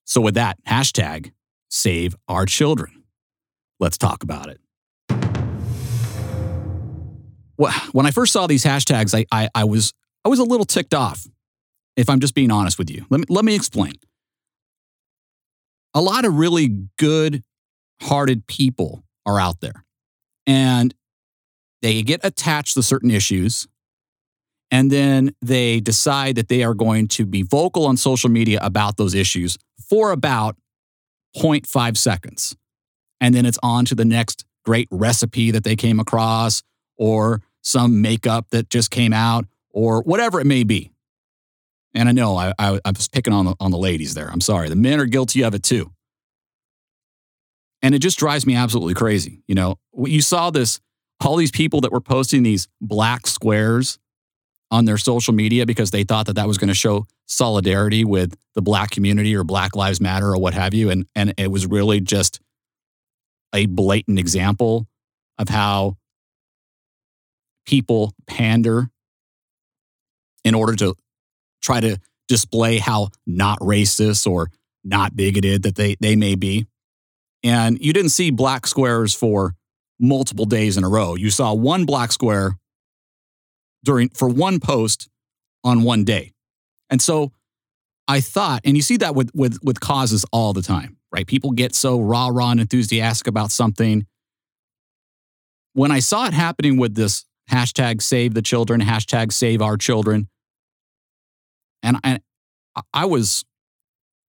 So, 0.05 0.23
with 0.23 0.35
that, 0.35 0.57
hashtag 0.65 1.33
save 1.69 2.17
our 2.29 2.47
children. 2.47 3.05
Let's 3.79 3.99
talk 3.99 4.23
about 4.23 4.49
it. 4.49 4.59
When 7.93 8.07
I 8.07 8.11
first 8.11 8.33
saw 8.33 8.47
these 8.47 8.65
hashtags, 8.65 9.15
I, 9.15 9.27
I, 9.31 9.49
I 9.55 9.65
was, 9.65 9.93
I 10.29 10.31
was 10.31 10.41
a 10.41 10.45
little 10.45 10.67
ticked 10.67 10.93
off, 10.93 11.27
if 11.97 12.11
I'm 12.11 12.21
just 12.21 12.35
being 12.35 12.51
honest 12.51 12.79
with 12.79 12.91
you. 12.91 13.07
Let 13.09 13.21
me, 13.21 13.25
let 13.31 13.47
me 13.47 13.55
explain 13.55 13.95
a 15.95 16.03
lot 16.03 16.27
of 16.27 16.35
really 16.35 16.85
good 16.99 17.43
hearted 18.03 18.47
people 18.47 19.05
are 19.25 19.41
out 19.41 19.63
there 19.63 19.87
and 20.47 20.95
they 21.81 22.03
get 22.03 22.21
attached 22.25 22.75
to 22.75 22.83
certain 22.83 23.11
issues 23.11 23.67
and 24.71 24.91
then 24.91 25.35
they 25.41 25.81
decide 25.81 26.35
that 26.35 26.49
they 26.49 26.63
are 26.63 26.75
going 26.75 27.09
to 27.09 27.25
be 27.25 27.41
vocal 27.41 27.87
on 27.87 27.97
social 27.97 28.29
media 28.29 28.59
about 28.61 28.99
those 28.99 29.15
issues 29.15 29.57
for 29.89 30.13
about 30.13 30.57
0.5 31.39 31.97
seconds. 31.97 32.55
And 33.19 33.35
then 33.35 33.47
it's 33.47 33.59
on 33.63 33.87
to 33.87 33.95
the 33.95 34.05
next 34.05 34.45
great 34.67 34.89
recipe 34.91 35.51
that 35.53 35.65
they 35.65 35.75
came 35.75 35.99
across 35.99 36.63
or 36.99 37.41
some 37.63 38.03
makeup 38.03 38.49
that 38.51 38.69
just 38.69 38.91
came 38.91 39.15
out 39.15 39.47
or 39.79 40.03
whatever 40.03 40.41
it 40.41 40.47
may 40.47 40.65
be. 40.65 40.91
And 41.95 42.09
I 42.09 42.13
know 42.13 42.37
I, 42.37 42.53
I, 42.59 42.81
I 42.85 42.91
was 42.91 43.07
picking 43.07 43.33
on 43.33 43.45
the, 43.45 43.55
on 43.61 43.71
the 43.71 43.79
ladies 43.79 44.13
there. 44.13 44.29
I'm 44.29 44.41
sorry. 44.41 44.69
The 44.69 44.75
men 44.75 44.99
are 44.99 45.07
guilty 45.07 45.45
of 45.45 45.55
it 45.55 45.63
too. 45.63 45.93
And 47.81 47.95
it 47.95 48.01
just 48.01 48.19
drives 48.19 48.45
me 48.45 48.57
absolutely 48.57 48.95
crazy. 48.95 49.41
You 49.47 49.55
know, 49.55 49.79
you 49.97 50.21
saw 50.21 50.51
this, 50.51 50.81
all 51.25 51.37
these 51.37 51.53
people 51.53 51.81
that 51.83 51.93
were 51.93 52.01
posting 52.01 52.43
these 52.43 52.67
black 52.81 53.29
squares 53.29 54.01
on 54.73 54.85
their 54.85 54.99
social 54.99 55.33
media 55.33 55.65
because 55.65 55.93
they 55.93 56.03
thought 56.03 56.27
that 56.27 56.35
that 56.35 56.49
was 56.49 56.59
going 56.59 56.69
to 56.69 56.75
show 56.75 57.07
solidarity 57.27 58.05
with 58.05 58.35
the 58.57 58.63
black 58.63 58.91
community 58.91 59.37
or 59.37 59.45
Black 59.45 59.77
Lives 59.77 60.01
Matter 60.01 60.27
or 60.27 60.39
what 60.39 60.55
have 60.55 60.75
you. 60.75 60.91
And, 60.91 61.07
and 61.15 61.35
it 61.39 61.53
was 61.53 61.69
really 61.69 62.01
just 62.01 62.41
a 63.55 63.67
blatant 63.67 64.19
example 64.19 64.89
of 65.39 65.49
how 65.49 65.97
people 67.65 68.13
pander 68.27 68.91
in 70.45 70.55
order 70.55 70.75
to 70.77 70.95
try 71.63 71.81
to 71.81 71.99
display 72.29 72.79
how 72.79 73.09
not 73.27 73.59
racist 73.61 74.31
or 74.31 74.51
not 74.85 75.17
bigoted 75.17 75.63
that 75.63 75.75
they, 75.75 75.97
they 76.01 76.17
may 76.17 76.35
be. 76.35 76.67
And 77.43 77.79
you 77.81 77.93
didn't 77.93 78.11
see 78.11 78.31
black 78.31 78.67
squares 78.67 79.15
for 79.15 79.55
multiple 79.99 80.45
days 80.45 80.77
in 80.77 80.85
a 80.85 80.89
row. 80.89 81.15
You 81.15 81.31
saw 81.31 81.53
one 81.55 81.85
black 81.85 82.13
square 82.13 82.59
during 83.85 84.09
for 84.11 84.29
one 84.29 84.61
post 84.61 85.09
on 85.65 85.83
one 85.83 86.05
day. 86.05 86.33
And 86.91 87.01
so 87.01 87.33
I 88.07 88.21
thought, 88.21 88.63
and 88.65 88.77
you 88.77 88.83
see 88.83 88.97
that 88.99 89.15
with 89.15 89.31
with 89.35 89.59
with 89.63 89.81
causes 89.81 90.25
all 90.33 90.53
the 90.53 90.63
time, 90.63 90.97
right? 91.13 91.27
People 91.27 91.53
get 91.53 91.75
so 91.75 92.01
rah 92.01 92.29
rah 92.29 92.53
and 92.53 92.61
enthusiastic 92.61 93.27
about 93.27 93.51
something. 93.51 94.07
When 95.75 95.93
I 95.93 96.01
saw 96.01 96.27
it 96.27 96.33
happening 96.33 96.77
with 96.77 96.95
this 96.95 97.25
hashtag 97.51 98.03
save 98.03 98.35
the 98.35 98.43
children, 98.43 98.81
hashtag 98.81 99.33
save 99.33 99.63
our 99.63 99.77
children, 99.77 100.29
and 101.83 101.99
I, 102.05 102.21
I 102.93 103.05
was 103.05 103.45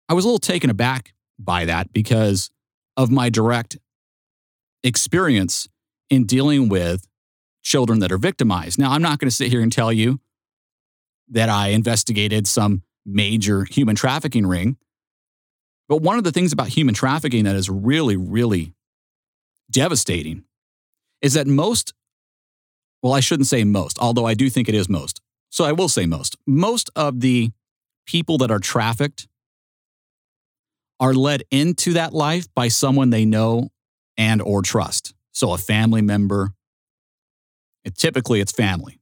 I 0.09 0.13
was 0.13 0.25
a 0.25 0.27
little 0.27 0.39
taken 0.39 0.69
aback 0.69 1.13
by 1.39 1.65
that 1.65 1.91
because 1.93 2.49
of 2.95 3.11
my 3.11 3.29
direct 3.29 3.77
experience 4.83 5.67
in 6.09 6.25
dealing 6.25 6.69
with 6.69 7.07
children 7.63 7.99
that 7.99 8.11
are 8.11 8.17
victimized. 8.17 8.79
Now, 8.79 8.91
I'm 8.91 9.01
not 9.01 9.19
going 9.19 9.29
to 9.29 9.35
sit 9.35 9.49
here 9.49 9.61
and 9.61 9.71
tell 9.71 9.91
you 9.91 10.19
that 11.29 11.49
I 11.49 11.69
investigated 11.69 12.47
some 12.47 12.83
major 13.05 13.65
human 13.65 13.95
trafficking 13.95 14.47
ring. 14.47 14.77
But 15.89 16.01
one 16.01 16.17
of 16.17 16.23
the 16.23 16.31
things 16.31 16.53
about 16.53 16.69
human 16.69 16.95
trafficking 16.95 17.43
that 17.45 17.55
is 17.55 17.69
really, 17.69 18.15
really 18.17 18.73
devastating 19.69 20.43
is 21.21 21.33
that 21.33 21.47
most, 21.47 21.93
well, 23.01 23.13
I 23.13 23.19
shouldn't 23.19 23.47
say 23.47 23.63
most, 23.63 23.97
although 23.99 24.25
I 24.25 24.33
do 24.33 24.49
think 24.49 24.67
it 24.67 24.75
is 24.75 24.89
most. 24.89 25.21
So 25.49 25.65
I 25.65 25.71
will 25.71 25.89
say 25.89 26.05
most. 26.05 26.35
Most 26.45 26.89
of 26.95 27.21
the 27.21 27.51
people 28.05 28.37
that 28.39 28.51
are 28.51 28.59
trafficked 28.59 29.27
are 30.99 31.13
led 31.13 31.43
into 31.51 31.93
that 31.93 32.13
life 32.13 32.47
by 32.55 32.67
someone 32.67 33.11
they 33.11 33.25
know 33.25 33.69
and 34.17 34.41
or 34.41 34.61
trust. 34.61 35.13
So 35.31 35.53
a 35.53 35.57
family 35.57 36.01
member, 36.01 36.53
typically 37.95 38.39
it's 38.39 38.51
family. 38.51 38.99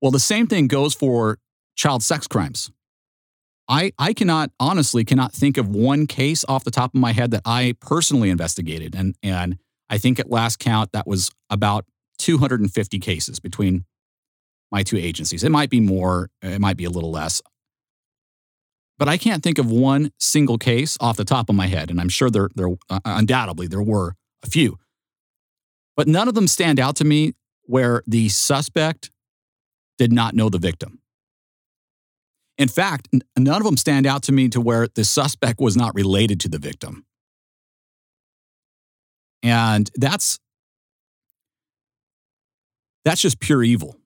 Well, 0.00 0.12
the 0.12 0.20
same 0.20 0.46
thing 0.46 0.68
goes 0.68 0.94
for 0.94 1.38
child 1.76 2.02
sex 2.02 2.26
crimes. 2.26 2.70
I, 3.68 3.92
I 3.98 4.12
cannot 4.12 4.50
honestly 4.58 5.04
cannot 5.04 5.32
think 5.32 5.56
of 5.56 5.68
one 5.68 6.06
case 6.06 6.44
off 6.48 6.64
the 6.64 6.70
top 6.70 6.94
of 6.94 7.00
my 7.00 7.12
head 7.12 7.30
that 7.32 7.42
I 7.44 7.74
personally 7.80 8.30
investigated. 8.30 8.94
And, 8.96 9.14
and 9.22 9.58
I 9.88 9.98
think 9.98 10.18
at 10.18 10.30
last 10.30 10.58
count, 10.58 10.92
that 10.92 11.06
was 11.06 11.30
about 11.50 11.84
250 12.20 12.98
cases 12.98 13.40
between 13.40 13.84
my 14.70 14.82
two 14.82 14.96
agencies. 14.96 15.42
It 15.42 15.50
might 15.50 15.70
be 15.70 15.80
more, 15.80 16.30
it 16.42 16.60
might 16.60 16.76
be 16.76 16.84
a 16.84 16.90
little 16.90 17.10
less 17.10 17.42
but 19.00 19.08
I 19.08 19.16
can't 19.16 19.42
think 19.42 19.56
of 19.56 19.70
one 19.70 20.12
single 20.18 20.58
case 20.58 20.98
off 21.00 21.16
the 21.16 21.24
top 21.24 21.48
of 21.48 21.54
my 21.54 21.68
head. 21.68 21.90
And 21.90 21.98
I'm 21.98 22.10
sure 22.10 22.28
there, 22.28 22.50
there 22.54 22.68
uh, 22.90 23.00
undoubtedly 23.06 23.66
there 23.66 23.82
were 23.82 24.14
a 24.44 24.46
few, 24.46 24.78
but 25.96 26.06
none 26.06 26.28
of 26.28 26.34
them 26.34 26.46
stand 26.46 26.78
out 26.78 26.96
to 26.96 27.04
me 27.04 27.32
where 27.62 28.02
the 28.06 28.28
suspect 28.28 29.10
did 29.96 30.12
not 30.12 30.34
know 30.34 30.50
the 30.50 30.58
victim. 30.58 31.00
In 32.58 32.68
fact, 32.68 33.08
none 33.38 33.56
of 33.56 33.64
them 33.64 33.78
stand 33.78 34.06
out 34.06 34.22
to 34.24 34.32
me 34.32 34.50
to 34.50 34.60
where 34.60 34.86
the 34.94 35.04
suspect 35.04 35.60
was 35.60 35.78
not 35.78 35.94
related 35.94 36.38
to 36.40 36.50
the 36.50 36.58
victim. 36.58 37.06
And 39.42 39.90
that's 39.94 40.38
that's 43.04 43.20
just 43.20 43.40
pure 43.40 43.62
evil. 43.62 43.96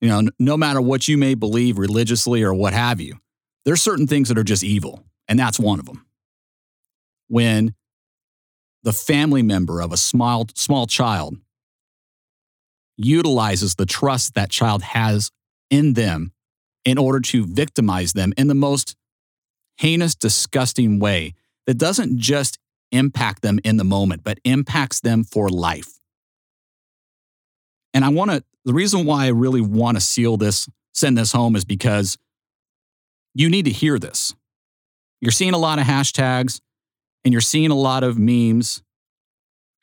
You 0.00 0.08
know, 0.08 0.30
no 0.38 0.56
matter 0.56 0.80
what 0.80 1.08
you 1.08 1.16
may 1.16 1.34
believe 1.34 1.78
religiously 1.78 2.42
or 2.42 2.52
what 2.52 2.72
have 2.72 3.00
you, 3.00 3.18
there's 3.64 3.82
certain 3.82 4.06
things 4.06 4.28
that 4.28 4.38
are 4.38 4.44
just 4.44 4.62
evil, 4.62 5.02
and 5.26 5.38
that's 5.38 5.58
one 5.58 5.80
of 5.80 5.86
them. 5.86 6.06
When 7.28 7.74
the 8.82 8.92
family 8.92 9.42
member 9.42 9.80
of 9.80 9.92
a 9.92 9.96
small, 9.96 10.46
small 10.54 10.86
child 10.86 11.36
utilizes 12.96 13.74
the 13.74 13.86
trust 13.86 14.34
that 14.34 14.50
child 14.50 14.82
has 14.82 15.30
in 15.70 15.94
them 15.94 16.32
in 16.84 16.98
order 16.98 17.20
to 17.20 17.44
victimize 17.44 18.12
them 18.12 18.32
in 18.36 18.46
the 18.46 18.54
most 18.54 18.96
heinous, 19.78 20.14
disgusting 20.14 20.98
way 20.98 21.34
that 21.66 21.78
doesn't 21.78 22.18
just 22.18 22.58
impact 22.92 23.42
them 23.42 23.58
in 23.64 23.76
the 23.76 23.84
moment, 23.84 24.22
but 24.22 24.38
impacts 24.44 25.00
them 25.00 25.24
for 25.24 25.48
life. 25.48 25.98
And 27.96 28.04
I 28.04 28.10
want 28.10 28.30
to, 28.30 28.44
the 28.66 28.74
reason 28.74 29.06
why 29.06 29.24
I 29.24 29.28
really 29.28 29.62
want 29.62 29.96
to 29.96 30.02
seal 30.02 30.36
this, 30.36 30.68
send 30.92 31.16
this 31.16 31.32
home 31.32 31.56
is 31.56 31.64
because 31.64 32.18
you 33.34 33.48
need 33.48 33.64
to 33.64 33.70
hear 33.70 33.98
this. 33.98 34.34
You're 35.22 35.32
seeing 35.32 35.54
a 35.54 35.58
lot 35.58 35.78
of 35.78 35.86
hashtags 35.86 36.60
and 37.24 37.32
you're 37.32 37.40
seeing 37.40 37.70
a 37.70 37.74
lot 37.74 38.04
of 38.04 38.18
memes. 38.18 38.82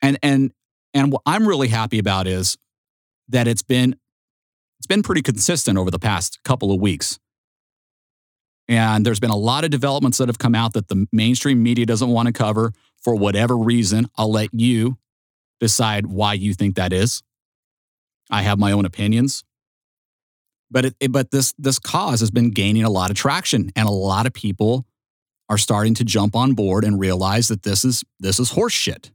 And, 0.00 0.16
and, 0.22 0.52
and 0.94 1.10
what 1.10 1.22
I'm 1.26 1.44
really 1.44 1.66
happy 1.66 1.98
about 1.98 2.28
is 2.28 2.56
that 3.30 3.48
it's 3.48 3.64
been 3.64 3.96
it's 4.78 4.86
been 4.86 5.02
pretty 5.02 5.22
consistent 5.22 5.76
over 5.76 5.90
the 5.90 5.98
past 5.98 6.38
couple 6.44 6.70
of 6.70 6.80
weeks. 6.80 7.18
And 8.68 9.04
there's 9.04 9.18
been 9.18 9.30
a 9.30 9.36
lot 9.36 9.64
of 9.64 9.70
developments 9.70 10.18
that 10.18 10.28
have 10.28 10.38
come 10.38 10.54
out 10.54 10.74
that 10.74 10.86
the 10.86 11.08
mainstream 11.10 11.64
media 11.64 11.84
doesn't 11.84 12.10
want 12.10 12.26
to 12.26 12.32
cover 12.32 12.74
for 13.02 13.16
whatever 13.16 13.56
reason. 13.56 14.06
I'll 14.16 14.30
let 14.30 14.50
you 14.52 14.98
decide 15.58 16.06
why 16.06 16.34
you 16.34 16.54
think 16.54 16.76
that 16.76 16.92
is. 16.92 17.20
I 18.30 18.42
have 18.42 18.58
my 18.58 18.72
own 18.72 18.84
opinions. 18.84 19.44
But 20.70 20.86
it, 20.86 20.96
it, 20.98 21.12
but 21.12 21.30
this 21.30 21.54
this 21.58 21.78
cause 21.78 22.20
has 22.20 22.30
been 22.30 22.50
gaining 22.50 22.84
a 22.84 22.90
lot 22.90 23.10
of 23.10 23.16
traction 23.16 23.70
and 23.76 23.86
a 23.86 23.92
lot 23.92 24.26
of 24.26 24.32
people 24.32 24.86
are 25.48 25.58
starting 25.58 25.94
to 25.94 26.04
jump 26.04 26.34
on 26.34 26.54
board 26.54 26.84
and 26.84 26.98
realize 26.98 27.48
that 27.48 27.62
this 27.62 27.84
is 27.84 28.02
this 28.18 28.40
is 28.40 28.52
horseshit 28.52 29.10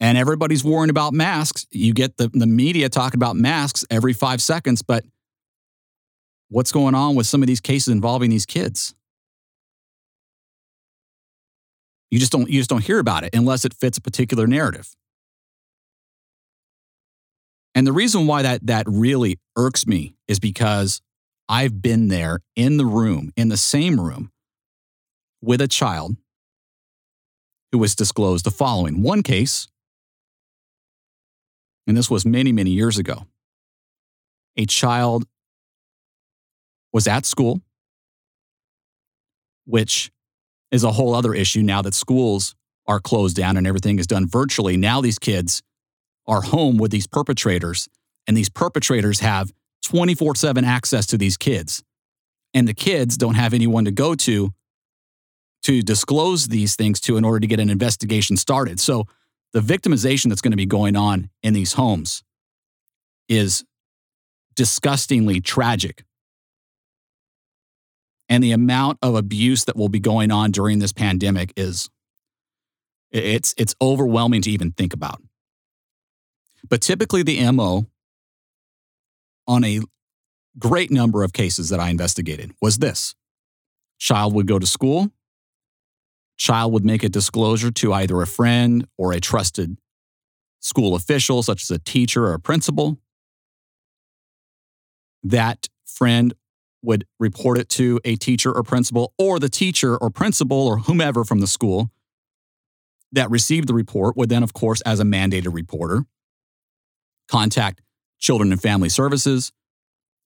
and 0.00 0.16
everybody's 0.16 0.64
worrying 0.64 0.90
about 0.90 1.12
masks. 1.12 1.66
You 1.70 1.92
get 1.92 2.16
the, 2.16 2.28
the 2.28 2.46
media 2.46 2.88
talking 2.88 3.18
about 3.18 3.36
masks 3.36 3.84
every 3.90 4.12
five 4.12 4.40
seconds, 4.40 4.82
but 4.82 5.04
what's 6.48 6.72
going 6.72 6.94
on 6.94 7.14
with 7.14 7.26
some 7.26 7.42
of 7.42 7.46
these 7.46 7.60
cases 7.60 7.92
involving 7.92 8.30
these 8.30 8.46
kids? 8.46 8.94
You 12.10 12.18
just 12.18 12.32
don't 12.32 12.48
you 12.48 12.58
just 12.58 12.70
don't 12.70 12.82
hear 12.82 12.98
about 12.98 13.24
it 13.24 13.34
unless 13.34 13.64
it 13.64 13.74
fits 13.74 13.98
a 13.98 14.00
particular 14.00 14.46
narrative. 14.46 14.94
And 17.78 17.86
the 17.86 17.92
reason 17.92 18.26
why 18.26 18.42
that 18.42 18.66
that 18.66 18.86
really 18.88 19.38
irks 19.54 19.86
me 19.86 20.16
is 20.26 20.40
because 20.40 21.00
I've 21.48 21.80
been 21.80 22.08
there 22.08 22.40
in 22.56 22.76
the 22.76 22.84
room, 22.84 23.32
in 23.36 23.50
the 23.50 23.56
same 23.56 24.00
room 24.00 24.32
with 25.40 25.60
a 25.60 25.68
child 25.68 26.16
who 27.70 27.78
was 27.78 27.94
disclosed 27.94 28.44
the 28.44 28.50
following. 28.50 29.00
One 29.00 29.22
case, 29.22 29.68
and 31.86 31.96
this 31.96 32.10
was 32.10 32.26
many, 32.26 32.50
many 32.50 32.70
years 32.70 32.98
ago. 32.98 33.28
A 34.56 34.66
child 34.66 35.24
was 36.92 37.06
at 37.06 37.24
school, 37.26 37.60
which 39.66 40.10
is 40.72 40.82
a 40.82 40.90
whole 40.90 41.14
other 41.14 41.32
issue 41.32 41.62
now 41.62 41.82
that 41.82 41.94
schools 41.94 42.56
are 42.88 42.98
closed 42.98 43.36
down 43.36 43.56
and 43.56 43.68
everything 43.68 44.00
is 44.00 44.08
done 44.08 44.26
virtually. 44.26 44.76
Now 44.76 45.00
these 45.00 45.20
kids 45.20 45.62
are 46.28 46.42
home 46.42 46.76
with 46.76 46.92
these 46.92 47.06
perpetrators, 47.08 47.88
and 48.28 48.36
these 48.36 48.48
perpetrators 48.48 49.20
have 49.20 49.50
24 49.84 50.36
7 50.36 50.64
access 50.64 51.06
to 51.06 51.18
these 51.18 51.36
kids. 51.36 51.82
And 52.54 52.68
the 52.68 52.74
kids 52.74 53.16
don't 53.16 53.34
have 53.34 53.54
anyone 53.54 53.84
to 53.86 53.90
go 53.90 54.14
to 54.14 54.52
to 55.64 55.82
disclose 55.82 56.48
these 56.48 56.76
things 56.76 57.00
to 57.00 57.16
in 57.16 57.24
order 57.24 57.40
to 57.40 57.46
get 57.46 57.60
an 57.60 57.70
investigation 57.70 58.36
started. 58.36 58.78
So 58.78 59.04
the 59.52 59.60
victimization 59.60 60.28
that's 60.28 60.40
going 60.40 60.52
to 60.52 60.56
be 60.56 60.66
going 60.66 60.94
on 60.94 61.30
in 61.42 61.52
these 61.52 61.72
homes 61.72 62.22
is 63.28 63.64
disgustingly 64.54 65.40
tragic. 65.40 66.04
And 68.28 68.44
the 68.44 68.52
amount 68.52 68.98
of 69.02 69.14
abuse 69.14 69.64
that 69.64 69.76
will 69.76 69.88
be 69.88 70.00
going 70.00 70.30
on 70.30 70.50
during 70.50 70.78
this 70.78 70.92
pandemic 70.92 71.52
is 71.56 71.88
it's 73.10 73.54
it's 73.56 73.74
overwhelming 73.80 74.42
to 74.42 74.50
even 74.50 74.72
think 74.72 74.92
about. 74.92 75.22
But 76.68 76.80
typically 76.80 77.22
the 77.22 77.50
MO 77.52 77.86
on 79.46 79.64
a 79.64 79.80
great 80.58 80.90
number 80.90 81.22
of 81.22 81.32
cases 81.32 81.68
that 81.68 81.80
I 81.80 81.90
investigated 81.90 82.52
was 82.60 82.78
this. 82.78 83.14
Child 83.98 84.34
would 84.34 84.46
go 84.46 84.58
to 84.58 84.66
school, 84.66 85.10
child 86.38 86.72
would 86.72 86.84
make 86.84 87.02
a 87.02 87.08
disclosure 87.08 87.70
to 87.70 87.92
either 87.92 88.22
a 88.22 88.26
friend 88.26 88.86
or 88.96 89.12
a 89.12 89.20
trusted 89.20 89.76
school 90.60 90.94
official, 90.94 91.42
such 91.42 91.62
as 91.62 91.70
a 91.70 91.78
teacher 91.78 92.26
or 92.26 92.34
a 92.34 92.40
principal. 92.40 92.98
That 95.22 95.68
friend 95.84 96.32
would 96.82 97.06
report 97.18 97.58
it 97.58 97.68
to 97.70 98.00
a 98.04 98.16
teacher 98.16 98.52
or 98.52 98.62
principal, 98.62 99.12
or 99.18 99.38
the 99.38 99.48
teacher 99.48 99.96
or 99.96 100.10
principal 100.10 100.66
or 100.66 100.78
whomever 100.78 101.24
from 101.24 101.40
the 101.40 101.46
school 101.46 101.90
that 103.10 103.30
received 103.30 103.68
the 103.68 103.74
report 103.74 104.16
would 104.16 104.28
then, 104.28 104.42
of 104.42 104.52
course, 104.52 104.80
as 104.82 105.00
a 105.00 105.04
mandated 105.04 105.54
reporter, 105.54 106.04
contact 107.28 107.80
Children 108.18 108.52
and 108.52 108.60
Family 108.60 108.88
Services, 108.88 109.52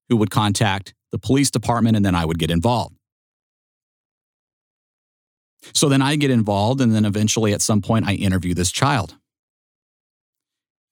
who 0.08 0.16
would 0.16 0.30
contact 0.30 0.94
the 1.10 1.18
police 1.18 1.50
department, 1.50 1.96
and 1.96 2.04
then 2.04 2.14
I 2.14 2.24
would 2.24 2.38
get 2.38 2.50
involved. 2.50 2.96
So 5.74 5.88
then 5.88 6.02
I 6.02 6.16
get 6.16 6.30
involved, 6.30 6.80
and 6.80 6.94
then 6.94 7.04
eventually 7.04 7.52
at 7.52 7.62
some 7.62 7.82
point 7.82 8.06
I 8.06 8.14
interview 8.14 8.54
this 8.54 8.72
child. 8.72 9.16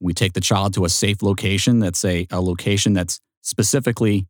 We 0.00 0.14
take 0.14 0.32
the 0.32 0.40
child 0.40 0.74
to 0.74 0.84
a 0.84 0.88
safe 0.88 1.22
location 1.22 1.80
that's 1.80 2.04
a, 2.04 2.26
a 2.30 2.40
location 2.40 2.92
that's 2.92 3.20
specifically 3.42 4.26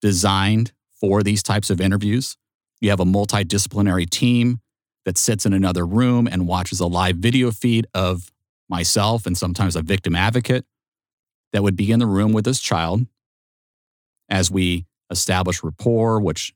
designed 0.00 0.72
for 0.98 1.22
these 1.22 1.42
types 1.42 1.68
of 1.70 1.80
interviews. 1.80 2.36
You 2.80 2.90
have 2.90 3.00
a 3.00 3.04
multidisciplinary 3.04 4.08
team 4.08 4.60
that 5.04 5.18
sits 5.18 5.46
in 5.46 5.52
another 5.52 5.86
room 5.86 6.26
and 6.26 6.46
watches 6.46 6.80
a 6.80 6.86
live 6.86 7.16
video 7.16 7.50
feed 7.50 7.86
of 7.94 8.30
myself 8.68 9.26
and 9.26 9.36
sometimes 9.36 9.76
a 9.76 9.82
victim 9.82 10.14
advocate 10.14 10.64
that 11.52 11.62
would 11.62 11.76
be 11.76 11.90
in 11.90 11.98
the 11.98 12.06
room 12.06 12.32
with 12.32 12.44
this 12.44 12.60
child 12.60 13.06
as 14.28 14.50
we 14.50 14.86
establish 15.10 15.62
rapport, 15.62 16.20
which 16.20 16.52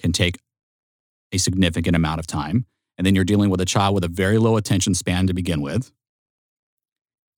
can 0.00 0.12
take 0.12 0.38
a 1.32 1.38
significant 1.38 1.96
amount 1.96 2.20
of 2.20 2.26
time. 2.26 2.66
And 2.96 3.06
then 3.06 3.14
you're 3.14 3.24
dealing 3.24 3.50
with 3.50 3.60
a 3.60 3.66
child 3.66 3.94
with 3.94 4.04
a 4.04 4.08
very 4.08 4.38
low 4.38 4.56
attention 4.56 4.94
span 4.94 5.26
to 5.26 5.34
begin 5.34 5.60
with. 5.60 5.92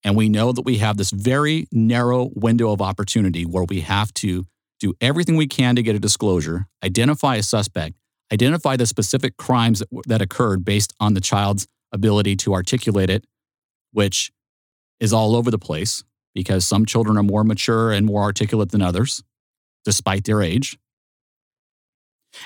And 0.02 0.16
we 0.16 0.28
know 0.28 0.52
that 0.52 0.62
we 0.62 0.78
have 0.78 0.96
this 0.96 1.10
very 1.10 1.66
narrow 1.72 2.30
window 2.34 2.72
of 2.72 2.80
opportunity 2.80 3.44
where 3.44 3.64
we 3.64 3.80
have 3.80 4.14
to 4.14 4.46
do 4.78 4.94
everything 5.00 5.36
we 5.36 5.46
can 5.46 5.76
to 5.76 5.82
get 5.82 5.94
a 5.94 5.98
disclosure, 5.98 6.66
identify 6.82 7.36
a 7.36 7.42
suspect, 7.42 7.96
identify 8.32 8.76
the 8.76 8.86
specific 8.86 9.36
crimes 9.36 9.80
that, 9.80 9.88
that 10.06 10.22
occurred 10.22 10.64
based 10.64 10.94
on 11.00 11.12
the 11.12 11.20
child's 11.20 11.66
ability 11.92 12.36
to 12.36 12.54
articulate 12.54 13.10
it, 13.10 13.26
which 13.92 14.32
is 15.00 15.12
all 15.12 15.36
over 15.36 15.50
the 15.50 15.58
place 15.58 16.02
because 16.34 16.66
some 16.66 16.86
children 16.86 17.16
are 17.16 17.22
more 17.22 17.44
mature 17.44 17.92
and 17.92 18.06
more 18.06 18.22
articulate 18.22 18.70
than 18.70 18.82
others, 18.82 19.22
despite 19.84 20.24
their 20.24 20.42
age. 20.42 20.78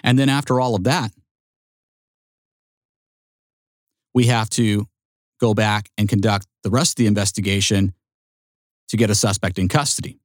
And 0.03 0.19
then 0.19 0.29
after 0.29 0.61
all 0.61 0.75
of 0.75 0.85
that, 0.85 1.13
we 4.15 4.27
have 4.27 4.49
to 4.51 4.87
go 5.41 5.55
back 5.55 5.91
and 5.99 6.09
conduct 6.09 6.47
the 6.63 6.71
rest 6.71 6.93
of 6.93 6.97
the 6.97 7.07
investigation 7.07 7.93
to 8.89 8.97
get 8.97 9.11
a 9.11 9.15
suspect 9.15 9.59
in 9.59 9.69
custody. 9.69 10.19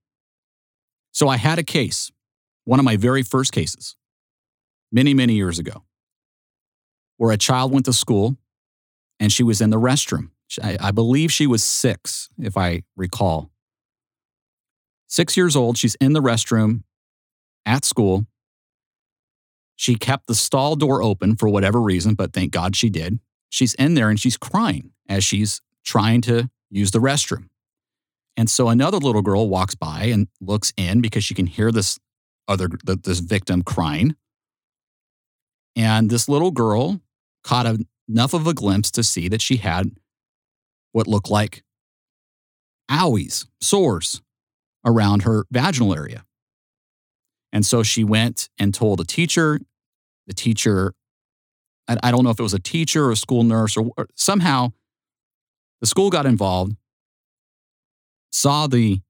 So 1.12 1.28
I 1.28 1.38
had 1.38 1.60
a 1.60 1.64
case, 1.64 2.12
one 2.66 2.80
of 2.80 2.86
my 2.86 2.96
very 2.96 3.24
first 3.24 3.52
cases, 3.52 3.96
many, 4.92 5.14
many 5.14 5.34
years 5.34 5.60
ago, 5.60 5.84
where 7.18 7.32
a 7.32 7.38
child 7.38 7.72
went 7.74 7.86
to 7.86 7.94
school 7.94 8.38
and 9.20 9.32
she 9.32 9.44
was 9.44 9.60
in 9.60 9.72
the 9.72 9.80
restroom. 9.80 10.30
I, 10.64 10.78
I 10.80 10.92
believe 10.92 11.32
she 11.32 11.46
was 11.46 11.64
six, 11.64 12.30
if 12.40 12.58
I 12.58 12.84
recall. 12.96 13.52
Six 15.08 15.36
years 15.38 15.56
old, 15.56 15.78
she's 15.78 15.96
in 15.96 16.14
the 16.14 16.22
restroom 16.22 16.84
at 17.66 17.86
school. 17.86 18.26
She 19.76 19.96
kept 19.96 20.28
the 20.28 20.36
stall 20.36 20.76
door 20.76 21.04
open 21.04 21.36
for 21.36 21.50
whatever 21.50 21.82
reason, 21.82 22.14
but 22.16 22.34
thank 22.34 22.52
God 22.52 22.76
she 22.76 22.90
did 22.90 23.20
she's 23.50 23.74
in 23.76 23.96
there 23.96 24.10
and 24.10 24.20
she's 24.20 24.38
crying 24.38 24.92
as 25.08 25.24
she's 25.24 25.62
trying 25.84 26.22
to 26.22 26.50
use 26.70 26.92
the 26.92 27.00
restroom. 27.00 27.50
And 28.38 28.50
so 28.50 28.70
another 28.70 28.98
little 28.98 29.22
girl 29.22 29.50
walks 29.50 29.76
by 29.76 30.04
and 30.06 30.28
looks 30.40 30.72
in 30.78 31.02
because 31.02 31.24
she 31.24 31.34
can 31.34 31.48
hear 31.48 31.72
this 31.72 32.00
other 32.48 32.70
this 32.84 33.20
victim 33.20 33.64
crying. 33.64 34.16
And 35.76 36.10
this 36.10 36.30
little 36.30 36.52
girl 36.52 37.02
caught 37.44 37.66
enough 38.08 38.34
of 38.34 38.48
a 38.48 38.54
glimpse 38.54 38.92
to 38.92 39.04
see 39.04 39.28
that 39.28 39.42
she 39.42 39.58
had 39.58 39.92
what 40.92 41.08
looked 41.08 41.30
like 41.30 41.64
owies, 42.90 43.46
sores 43.62 44.22
around 44.86 45.24
her 45.24 45.46
vaginal 45.52 45.94
area. 45.96 46.26
And 47.52 47.66
so 47.66 47.84
she 47.84 48.04
went 48.04 48.50
and 48.58 48.74
told 48.74 49.00
a 49.00 49.06
teacher. 49.06 49.60
The 50.28 50.34
teacher 50.34 50.94
I, 51.90 51.98
I 52.04 52.12
don't 52.12 52.24
know 52.24 52.30
if 52.30 52.40
it 52.40 52.44
was 52.44 52.54
a 52.54 52.60
teacher 52.60 53.06
or 53.06 53.12
a 53.12 53.18
school 53.18 53.44
nurse 53.44 53.76
or, 53.76 53.92
or 53.98 54.08
somehow 54.16 54.72
The 55.82 55.88
school 55.88 56.10
got 56.10 56.26
involved, 56.26 56.76
saw 58.32 58.68
the 58.68 59.02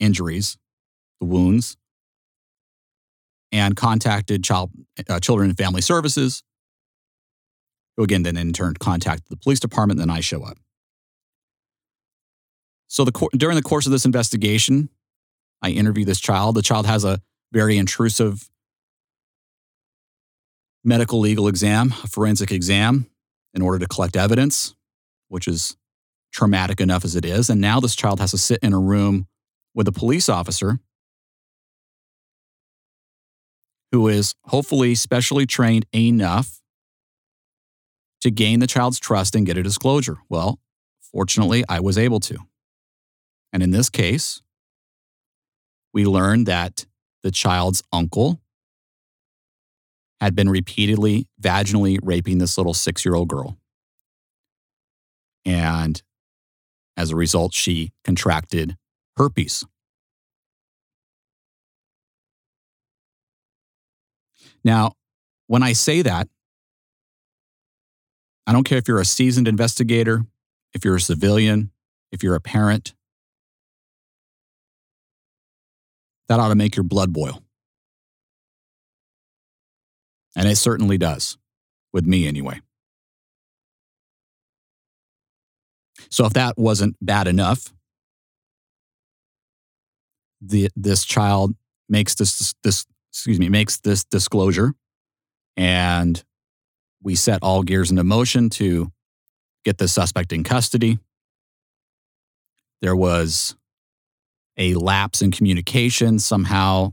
injuries, 0.00 0.58
the 1.20 1.26
wounds, 1.26 1.76
and 3.52 3.76
contacted 3.76 4.42
child, 4.42 4.72
uh, 5.08 5.20
children 5.20 5.50
and 5.50 5.56
family 5.56 5.80
services, 5.80 6.42
who 7.96 8.02
again 8.02 8.24
then 8.24 8.36
in 8.36 8.52
turn 8.52 8.74
contacted 8.74 9.26
the 9.30 9.36
police 9.36 9.60
department. 9.60 10.00
Then 10.00 10.10
I 10.10 10.20
show 10.20 10.42
up. 10.42 10.58
So 12.86 13.04
the 13.04 13.28
during 13.36 13.56
the 13.56 13.62
course 13.62 13.86
of 13.86 13.92
this 13.92 14.04
investigation, 14.04 14.88
I 15.62 15.70
interview 15.70 16.04
this 16.04 16.20
child. 16.20 16.56
The 16.56 16.62
child 16.62 16.86
has 16.86 17.04
a 17.04 17.20
very 17.52 17.76
intrusive 17.78 18.48
medical 20.84 21.20
legal 21.20 21.48
exam, 21.48 21.94
a 22.04 22.06
forensic 22.06 22.52
exam, 22.52 23.06
in 23.54 23.62
order 23.62 23.78
to 23.78 23.86
collect 23.86 24.16
evidence, 24.16 24.74
which 25.28 25.48
is 25.48 25.76
traumatic 26.32 26.80
enough 26.80 27.04
as 27.04 27.16
it 27.16 27.24
is. 27.24 27.48
And 27.48 27.60
now 27.60 27.80
this 27.80 27.96
child 27.96 28.20
has 28.20 28.32
to 28.32 28.38
sit 28.38 28.58
in 28.62 28.72
a 28.72 28.78
room 28.78 29.26
with 29.74 29.88
a 29.88 29.92
police 29.92 30.28
officer 30.28 30.78
who 33.92 34.08
is 34.08 34.34
hopefully 34.46 34.94
specially 34.94 35.46
trained 35.46 35.86
enough 35.94 36.60
to 38.20 38.30
gain 38.30 38.58
the 38.58 38.66
child's 38.66 38.98
trust 38.98 39.36
and 39.36 39.46
get 39.46 39.56
a 39.56 39.62
disclosure. 39.62 40.16
Well, 40.28 40.58
fortunately, 41.00 41.62
I 41.68 41.80
was 41.80 41.96
able 41.96 42.20
to. 42.20 42.38
And 43.54 43.62
in 43.62 43.70
this 43.70 43.88
case, 43.88 44.42
we 45.92 46.04
learned 46.04 46.46
that 46.46 46.86
the 47.22 47.30
child's 47.30 47.84
uncle 47.92 48.40
had 50.20 50.34
been 50.34 50.50
repeatedly 50.50 51.28
vaginally 51.40 52.00
raping 52.02 52.38
this 52.38 52.58
little 52.58 52.74
six 52.74 53.04
year 53.04 53.14
old 53.14 53.28
girl. 53.28 53.56
And 55.44 56.02
as 56.96 57.12
a 57.12 57.16
result, 57.16 57.54
she 57.54 57.92
contracted 58.02 58.76
herpes. 59.16 59.64
Now, 64.64 64.94
when 65.46 65.62
I 65.62 65.74
say 65.74 66.02
that, 66.02 66.26
I 68.48 68.52
don't 68.52 68.64
care 68.64 68.78
if 68.78 68.88
you're 68.88 69.00
a 69.00 69.04
seasoned 69.04 69.46
investigator, 69.46 70.24
if 70.72 70.84
you're 70.84 70.96
a 70.96 71.00
civilian, 71.00 71.70
if 72.10 72.24
you're 72.24 72.34
a 72.34 72.40
parent, 72.40 72.94
that 76.28 76.40
ought 76.40 76.48
to 76.48 76.54
make 76.54 76.76
your 76.76 76.84
blood 76.84 77.12
boil. 77.12 77.42
And 80.36 80.48
it 80.48 80.56
certainly 80.56 80.98
does, 80.98 81.38
with 81.92 82.04
me 82.04 82.26
anyway. 82.26 82.60
So 86.10 86.26
if 86.26 86.32
that 86.34 86.58
wasn't 86.58 86.96
bad 87.00 87.28
enough, 87.28 87.72
the, 90.40 90.68
this 90.76 91.04
child 91.04 91.54
makes 91.88 92.14
this, 92.14 92.54
this 92.62 92.84
excuse 93.12 93.38
me, 93.38 93.48
makes 93.48 93.78
this 93.78 94.04
disclosure. 94.04 94.74
And 95.56 96.22
we 97.02 97.14
set 97.14 97.42
all 97.42 97.62
gears 97.62 97.90
into 97.90 98.02
motion 98.02 98.50
to 98.50 98.90
get 99.64 99.78
the 99.78 99.88
suspect 99.88 100.32
in 100.32 100.42
custody. 100.42 100.98
There 102.82 102.96
was 102.96 103.56
a 104.56 104.74
lapse 104.74 105.22
in 105.22 105.30
communication 105.30 106.18
somehow. 106.18 106.92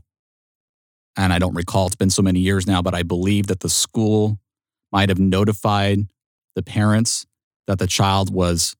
And 1.16 1.32
I 1.32 1.38
don't 1.38 1.54
recall, 1.54 1.86
it's 1.86 1.96
been 1.96 2.10
so 2.10 2.22
many 2.22 2.40
years 2.40 2.66
now, 2.66 2.82
but 2.82 2.94
I 2.94 3.02
believe 3.02 3.48
that 3.48 3.60
the 3.60 3.68
school 3.68 4.38
might 4.90 5.08
have 5.08 5.18
notified 5.18 6.06
the 6.54 6.62
parents 6.62 7.26
that 7.66 7.78
the 7.78 7.86
child 7.86 8.32
was 8.32 8.76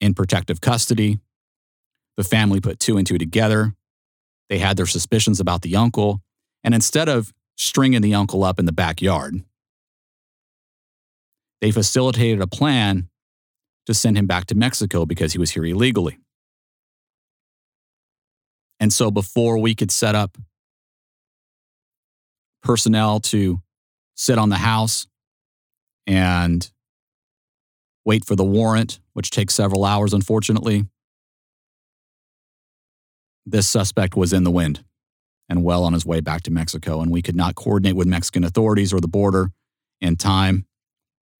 in 0.00 0.14
protective 0.14 0.60
custody. 0.60 1.18
The 2.16 2.24
family 2.24 2.60
put 2.60 2.78
two 2.78 2.96
and 2.96 3.06
two 3.06 3.18
together 3.18 3.74
they 4.48 4.58
had 4.58 4.76
their 4.76 4.86
suspicions 4.86 5.40
about 5.40 5.62
the 5.62 5.76
uncle. 5.76 6.22
And 6.62 6.74
instead 6.74 7.08
of 7.08 7.32
stringing 7.56 8.02
the 8.02 8.14
uncle 8.14 8.44
up 8.44 8.58
in 8.58 8.66
the 8.66 8.72
backyard, 8.72 9.42
they 11.60 11.70
facilitated 11.70 12.40
a 12.40 12.46
plan 12.46 13.08
to 13.86 13.94
send 13.94 14.18
him 14.18 14.26
back 14.26 14.46
to 14.46 14.54
Mexico 14.54 15.06
because 15.06 15.32
he 15.32 15.38
was 15.38 15.50
here 15.50 15.64
illegally. 15.64 16.18
And 18.80 18.92
so 18.92 19.10
before 19.10 19.58
we 19.58 19.74
could 19.74 19.90
set 19.90 20.14
up 20.14 20.36
personnel 22.62 23.20
to 23.20 23.60
sit 24.14 24.38
on 24.38 24.48
the 24.48 24.56
house 24.56 25.06
and 26.06 26.70
wait 28.04 28.24
for 28.24 28.36
the 28.36 28.44
warrant, 28.44 29.00
which 29.12 29.30
takes 29.30 29.54
several 29.54 29.84
hours, 29.84 30.12
unfortunately, 30.12 30.86
this 33.46 33.68
suspect 33.68 34.16
was 34.16 34.32
in 34.32 34.44
the 34.44 34.50
wind 34.50 34.84
and 35.48 35.62
well 35.62 35.84
on 35.84 35.92
his 35.92 36.04
way 36.04 36.20
back 36.20 36.42
to 36.42 36.50
Mexico. 36.50 37.00
And 37.00 37.10
we 37.10 37.22
could 37.22 37.36
not 37.36 37.54
coordinate 37.54 37.96
with 37.96 38.08
Mexican 38.08 38.44
authorities 38.44 38.92
or 38.92 39.00
the 39.00 39.08
border 39.08 39.52
in 40.00 40.16
time. 40.16 40.66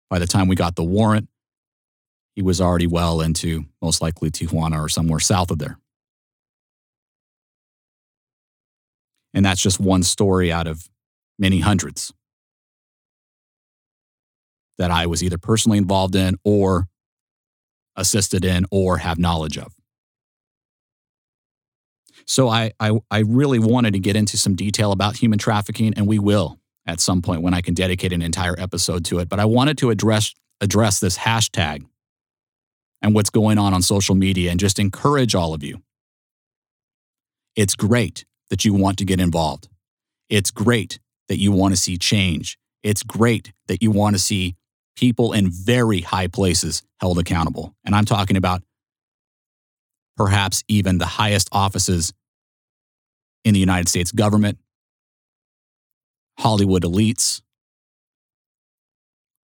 By 0.09 0.21
the 0.21 0.27
time 0.27 0.47
we 0.47 0.55
got 0.55 0.77
the 0.77 0.85
warrant, 0.85 1.29
he 2.37 2.43
was 2.43 2.61
already 2.61 2.87
well 2.87 3.21
into 3.21 3.65
most 3.83 4.01
likely 4.01 4.31
Tijuana 4.31 4.85
or 4.85 4.89
somewhere 4.89 5.19
south 5.19 5.51
of 5.51 5.59
there. 5.59 5.79
And 9.37 9.45
that's 9.45 9.61
just 9.61 9.79
one 9.79 10.03
story 10.03 10.51
out 10.51 10.67
of 10.67 10.89
many 11.39 11.61
hundreds 11.61 12.13
that 14.79 14.91
I 14.91 15.07
was 15.07 15.23
either 15.23 15.37
personally 15.37 15.77
involved 15.77 16.17
in 16.17 16.37
or 16.43 16.89
assisted 17.97 18.47
in 18.47 18.65
or 18.71 18.97
have 18.97 19.19
knowledge 19.19 19.59
of. 19.59 19.75
So 22.27 22.49
I, 22.49 22.73
I, 22.81 22.99
I 23.11 23.21
really 23.21 23.59
wanted 23.59 23.93
to 23.93 23.99
get 23.99 24.17
into 24.17 24.39
some 24.39 24.55
detail 24.55 24.91
about 24.91 25.17
human 25.17 25.39
trafficking, 25.39 25.93
and 25.97 26.07
we 26.07 26.19
will 26.19 26.59
at 26.87 27.01
some 27.01 27.21
point 27.21 27.43
when 27.43 27.53
I 27.53 27.61
can 27.61 27.75
dedicate 27.75 28.13
an 28.13 28.23
entire 28.23 28.59
episode 28.59 29.05
to 29.07 29.19
it. 29.19 29.29
But 29.29 29.39
I 29.39 29.45
wanted 29.45 29.79
to 29.79 29.91
address 29.91 30.35
address 30.63 30.99
this 30.99 31.19
hashtag 31.19 31.85
and 33.03 33.15
what's 33.15 33.29
going 33.29 33.59
on 33.59 33.75
on 33.75 33.83
social 33.83 34.15
media 34.15 34.51
and 34.51 34.59
just 34.59 34.79
encourage 34.79 35.35
all 35.35 35.53
of 35.53 35.63
you. 35.63 35.83
It's 37.55 37.75
great 37.75 38.25
that 38.51 38.65
you 38.65 38.75
want 38.75 38.99
to 38.99 39.05
get 39.05 39.21
involved. 39.21 39.69
It's 40.29 40.51
great 40.51 40.99
that 41.29 41.39
you 41.39 41.53
want 41.53 41.73
to 41.75 41.81
see 41.81 41.97
change. 41.97 42.59
It's 42.83 43.03
great 43.03 43.53
that 43.69 43.83
you 43.83 43.91
want 43.91 44.15
to 44.15 44.21
see 44.21 44.57
people 44.97 45.33
in 45.33 45.51
very 45.51 46.01
high 46.01 46.27
places 46.27 46.83
held 47.01 47.19
accountable. 47.19 47.75
And 47.85 47.95
I'm 47.95 48.05
talking 48.05 48.37
about 48.37 48.63
perhaps 50.17 50.65
even 50.69 50.99
the 50.99 51.07
highest 51.07 51.49
offices 51.53 52.13
in 53.45 53.55
the 53.55 53.61
United 53.61 53.89
States 53.89 54.11
government, 54.13 54.59
Hollywood 56.39 56.83
elites. 56.83 57.43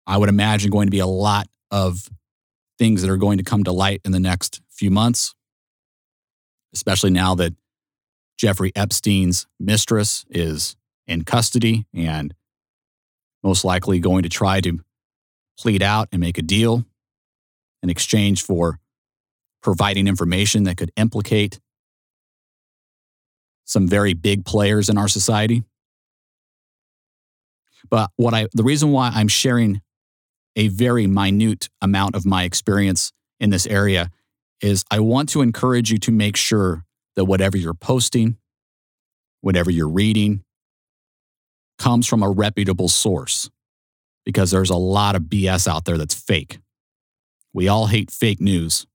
I 0.08 0.17
would 0.17 0.30
imagine 0.30 0.71
going 0.71 0.88
to 0.88 0.91
be 0.91 0.99
a 0.99 1.08
lot 1.08 1.47
of 1.71 2.10
things 2.77 3.01
that 3.01 3.12
are 3.12 3.17
going 3.17 3.38
to 3.38 3.43
come 3.43 3.63
to 3.63 3.71
light 3.71 4.01
in 4.06 4.12
the 4.12 4.19
next 4.19 4.62
few 4.69 4.91
months, 4.91 5.36
especially 6.73 7.12
now 7.12 7.36
that 7.36 7.54
Jeffrey 8.41 8.71
Epstein's 8.75 9.45
mistress 9.60 10.25
is 10.32 10.75
in 11.06 11.23
custody 11.23 11.86
and 11.93 12.34
most 13.43 13.63
likely 13.63 13.99
going 13.99 14.23
to 14.23 14.30
try 14.30 14.60
to 14.62 14.80
plead 15.60 15.84
out 15.84 16.08
and 16.12 16.19
make 16.19 16.39
a 16.39 16.41
deal 16.41 16.84
in 17.84 17.91
exchange 17.91 18.41
for 18.41 18.80
providing 19.62 20.08
information 20.08 20.63
that 20.63 20.75
could 20.75 20.91
implicate 20.97 21.60
some 23.63 23.88
very 23.88 24.15
big 24.15 24.43
players 24.43 24.89
in 24.89 24.97
our 24.97 25.08
society. 25.08 25.63
But 27.91 28.10
what 28.15 28.34
I 28.34 28.47
the 28.54 28.63
reason 28.63 28.91
why 28.91 29.12
I'm 29.13 29.27
sharing 29.27 29.84
a 30.56 30.67
very 30.69 31.06
minute 31.06 31.69
amount 31.80 32.15
of 32.15 32.25
my 32.25 32.45
experience 32.45 33.12
in 33.39 33.51
this 33.51 33.67
area 33.67 34.10
is 34.62 34.84
I 34.89 34.99
want 34.99 35.30
to 35.30 35.43
encourage 35.43 35.91
you 35.91 35.99
to 35.99 36.12
make 36.12 36.36
sure 36.36 36.86
that 37.15 37.26
whatever 37.26 37.58
you're 37.58 37.74
posting, 37.74 38.38
whatever 39.41 39.71
you're 39.71 39.89
reading, 39.89 40.43
comes 41.78 42.08
from 42.08 42.24
a 42.24 42.30
reputable 42.30 42.88
source 42.88 43.50
because 44.26 44.52
there's 44.52 44.69
a 44.69 44.76
lot 44.76 45.15
of 45.15 45.24
BS 45.24 45.67
out 45.67 45.86
there 45.86 45.97
that's 45.97 46.13
fake. 46.13 46.60
We 47.54 47.67
all 47.67 47.88
hate 47.88 48.12
fake 48.12 48.39
news, 48.39 48.86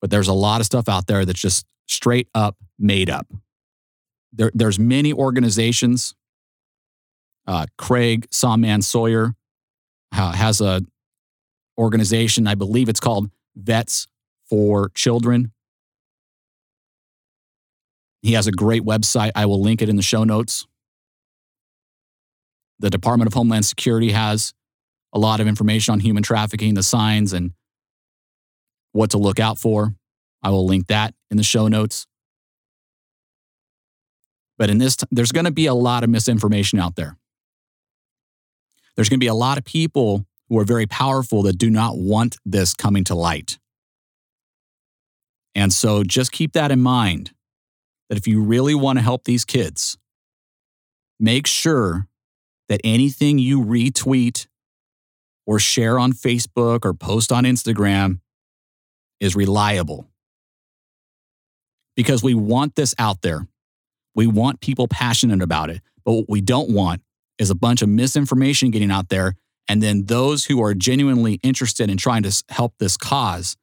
but 0.00 0.10
there's 0.10 0.28
a 0.28 0.32
lot 0.32 0.60
of 0.60 0.66
stuff 0.66 0.88
out 0.88 1.06
there 1.06 1.24
that's 1.24 1.40
just 1.40 1.66
straight 1.86 2.28
up 2.34 2.56
made 2.78 3.10
up. 3.10 3.26
There, 4.32 4.50
there's 4.54 4.78
many 4.78 5.12
organizations. 5.12 6.14
Uh, 7.46 7.66
Craig 7.76 8.26
Sawman 8.30 8.82
Sawyer 8.82 9.34
uh, 10.12 10.32
has 10.32 10.60
a 10.60 10.82
organization. 11.78 12.46
I 12.46 12.54
believe 12.54 12.88
it's 12.88 13.00
called 13.00 13.30
Vets 13.54 14.06
for 14.48 14.90
Children. 14.94 15.52
He 18.22 18.34
has 18.34 18.46
a 18.46 18.52
great 18.52 18.82
website. 18.82 19.32
I 19.34 19.46
will 19.46 19.60
link 19.60 19.82
it 19.82 19.88
in 19.88 19.96
the 19.96 20.02
show 20.02 20.24
notes. 20.24 20.66
The 22.78 22.90
Department 22.90 23.26
of 23.26 23.34
Homeland 23.34 23.64
Security 23.66 24.12
has 24.12 24.54
a 25.12 25.18
lot 25.18 25.40
of 25.40 25.46
information 25.46 25.92
on 25.92 26.00
human 26.00 26.22
trafficking, 26.22 26.74
the 26.74 26.82
signs 26.82 27.32
and 27.32 27.52
what 28.92 29.10
to 29.10 29.18
look 29.18 29.40
out 29.40 29.58
for. 29.58 29.94
I 30.42 30.50
will 30.50 30.66
link 30.66 30.86
that 30.86 31.14
in 31.30 31.36
the 31.36 31.42
show 31.42 31.68
notes. 31.68 32.06
But 34.56 34.70
in 34.70 34.78
this, 34.78 34.96
there's 35.10 35.32
going 35.32 35.44
to 35.44 35.52
be 35.52 35.66
a 35.66 35.74
lot 35.74 36.04
of 36.04 36.10
misinformation 36.10 36.78
out 36.78 36.94
there. 36.94 37.16
There's 38.94 39.08
going 39.08 39.18
to 39.18 39.24
be 39.24 39.28
a 39.28 39.34
lot 39.34 39.58
of 39.58 39.64
people 39.64 40.26
who 40.48 40.58
are 40.58 40.64
very 40.64 40.86
powerful 40.86 41.42
that 41.42 41.58
do 41.58 41.70
not 41.70 41.96
want 41.98 42.36
this 42.44 42.74
coming 42.74 43.04
to 43.04 43.14
light. 43.14 43.58
And 45.54 45.72
so 45.72 46.04
just 46.04 46.30
keep 46.30 46.52
that 46.52 46.70
in 46.70 46.80
mind 46.80 47.32
that 48.12 48.18
if 48.18 48.26
you 48.26 48.42
really 48.42 48.74
want 48.74 48.98
to 48.98 49.02
help 49.02 49.24
these 49.24 49.46
kids, 49.46 49.96
make 51.18 51.46
sure 51.46 52.08
that 52.68 52.78
anything 52.84 53.38
you 53.38 53.64
retweet 53.64 54.48
or 55.46 55.58
share 55.58 55.98
on 55.98 56.12
Facebook 56.12 56.84
or 56.84 56.92
post 56.92 57.32
on 57.32 57.44
Instagram 57.44 58.20
is 59.18 59.34
reliable. 59.34 60.10
Because 61.96 62.22
we 62.22 62.34
want 62.34 62.74
this 62.74 62.94
out 62.98 63.22
there. 63.22 63.48
We 64.14 64.26
want 64.26 64.60
people 64.60 64.88
passionate 64.88 65.40
about 65.40 65.70
it. 65.70 65.80
But 66.04 66.12
what 66.12 66.28
we 66.28 66.42
don't 66.42 66.68
want 66.68 67.00
is 67.38 67.48
a 67.48 67.54
bunch 67.54 67.80
of 67.80 67.88
misinformation 67.88 68.70
getting 68.70 68.90
out 68.90 69.08
there. 69.08 69.36
And 69.68 69.82
then 69.82 70.04
those 70.04 70.44
who 70.44 70.62
are 70.62 70.74
genuinely 70.74 71.40
interested 71.42 71.88
in 71.88 71.96
trying 71.96 72.24
to 72.24 72.44
help 72.50 72.74
this 72.78 72.98
cause 72.98 73.56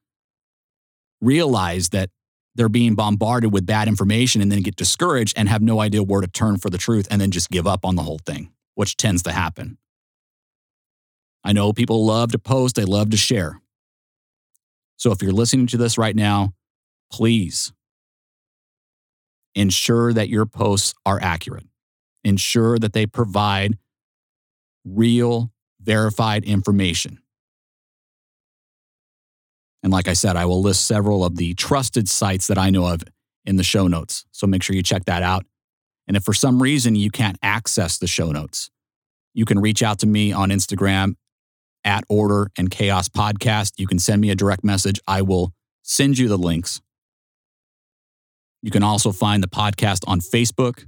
realize 1.22 1.90
that 1.90 2.10
they're 2.56 2.70
being 2.70 2.96
bombarded 2.96 3.54
with 3.54 3.66
bad 3.66 3.88
information 3.88 4.42
and 4.42 4.52
then 4.52 4.62
get 4.62 4.76
discouraged 4.76 5.38
and 5.38 5.48
have 5.48 5.62
no 5.62 5.80
idea 5.80 6.04
where 6.04 6.22
to 6.22 6.28
turn 6.28 6.58
for 6.58 6.70
the 6.70 6.78
truth 6.78 7.08
and 7.10 7.22
then 7.22 7.32
just 7.32 7.50
give 7.50 7.68
up 7.68 7.86
on 7.86 7.96
the 7.96 8.04
whole 8.04 8.20
thing, 8.26 8.52
which 8.76 8.98
tends 8.98 9.24
to 9.24 9.32
happen. 9.32 9.78
I 11.44 11.54
know 11.54 11.72
people 11.72 12.06
love 12.06 12.32
to 12.34 12.40
post, 12.40 12.76
they 12.76 12.86
love 12.86 13.12
to 13.12 13.18
share. 13.18 13.62
So 14.98 15.12
if 15.12 15.22
you're 15.22 15.32
listening 15.32 15.68
to 15.68 15.78
this 15.78 15.98
right 15.98 16.16
now, 16.16 16.54
please 17.12 17.72
ensure 19.56 20.14
that 20.14 20.30
your 20.30 20.46
posts 20.46 20.94
are 21.06 21.20
accurate. 21.22 21.66
Ensure 22.24 22.78
that 22.80 22.94
they 22.94 23.06
provide 23.06 23.78
real, 24.84 25.52
verified 25.82 26.44
information. 26.44 27.19
And 29.82 29.92
like 29.92 30.08
I 30.08 30.14
said, 30.14 30.36
I 30.36 30.46
will 30.46 30.62
list 30.62 30.86
several 30.86 31.24
of 31.24 31.38
the 31.38 31.54
trusted 31.54 32.10
sites 32.10 32.48
that 32.48 32.58
I 32.58 32.70
know 32.70 32.86
of 32.88 33.04
in 33.46 33.56
the 33.56 33.64
show 33.64 33.88
notes. 33.88 34.26
So 34.32 34.46
make 34.46 34.64
sure 34.64 34.76
you 34.76 34.84
check 34.84 35.06
that 35.06 35.24
out. 35.24 35.46
And 36.08 36.18
if 36.18 36.24
for 36.24 36.34
some 36.34 36.62
reason 36.62 36.96
you 36.96 37.12
can't 37.12 37.38
access 37.42 37.98
the 37.98 38.08
show 38.08 38.32
notes, 38.32 38.70
you 39.34 39.46
can 39.46 39.60
reach 39.60 39.84
out 39.84 40.00
to 40.00 40.08
me 40.08 40.32
on 40.32 40.50
Instagram 40.50 41.16
at 41.84 42.04
Order 42.10 42.50
and 42.58 42.70
Chaos 42.70 43.08
Podcast. 43.08 43.74
You 43.78 43.88
can 43.88 44.00
send 44.00 44.22
me 44.22 44.32
a 44.32 44.36
direct 44.36 44.64
message. 44.64 45.00
I 45.08 45.22
will 45.22 45.54
send 45.82 46.18
you 46.18 46.28
the 46.28 46.38
links. 46.38 46.82
You 48.62 48.72
can 48.72 48.84
also 48.84 49.12
find 49.12 49.42
the 49.42 49.48
podcast 49.48 50.04
on 50.08 50.20
Facebook. 50.20 50.86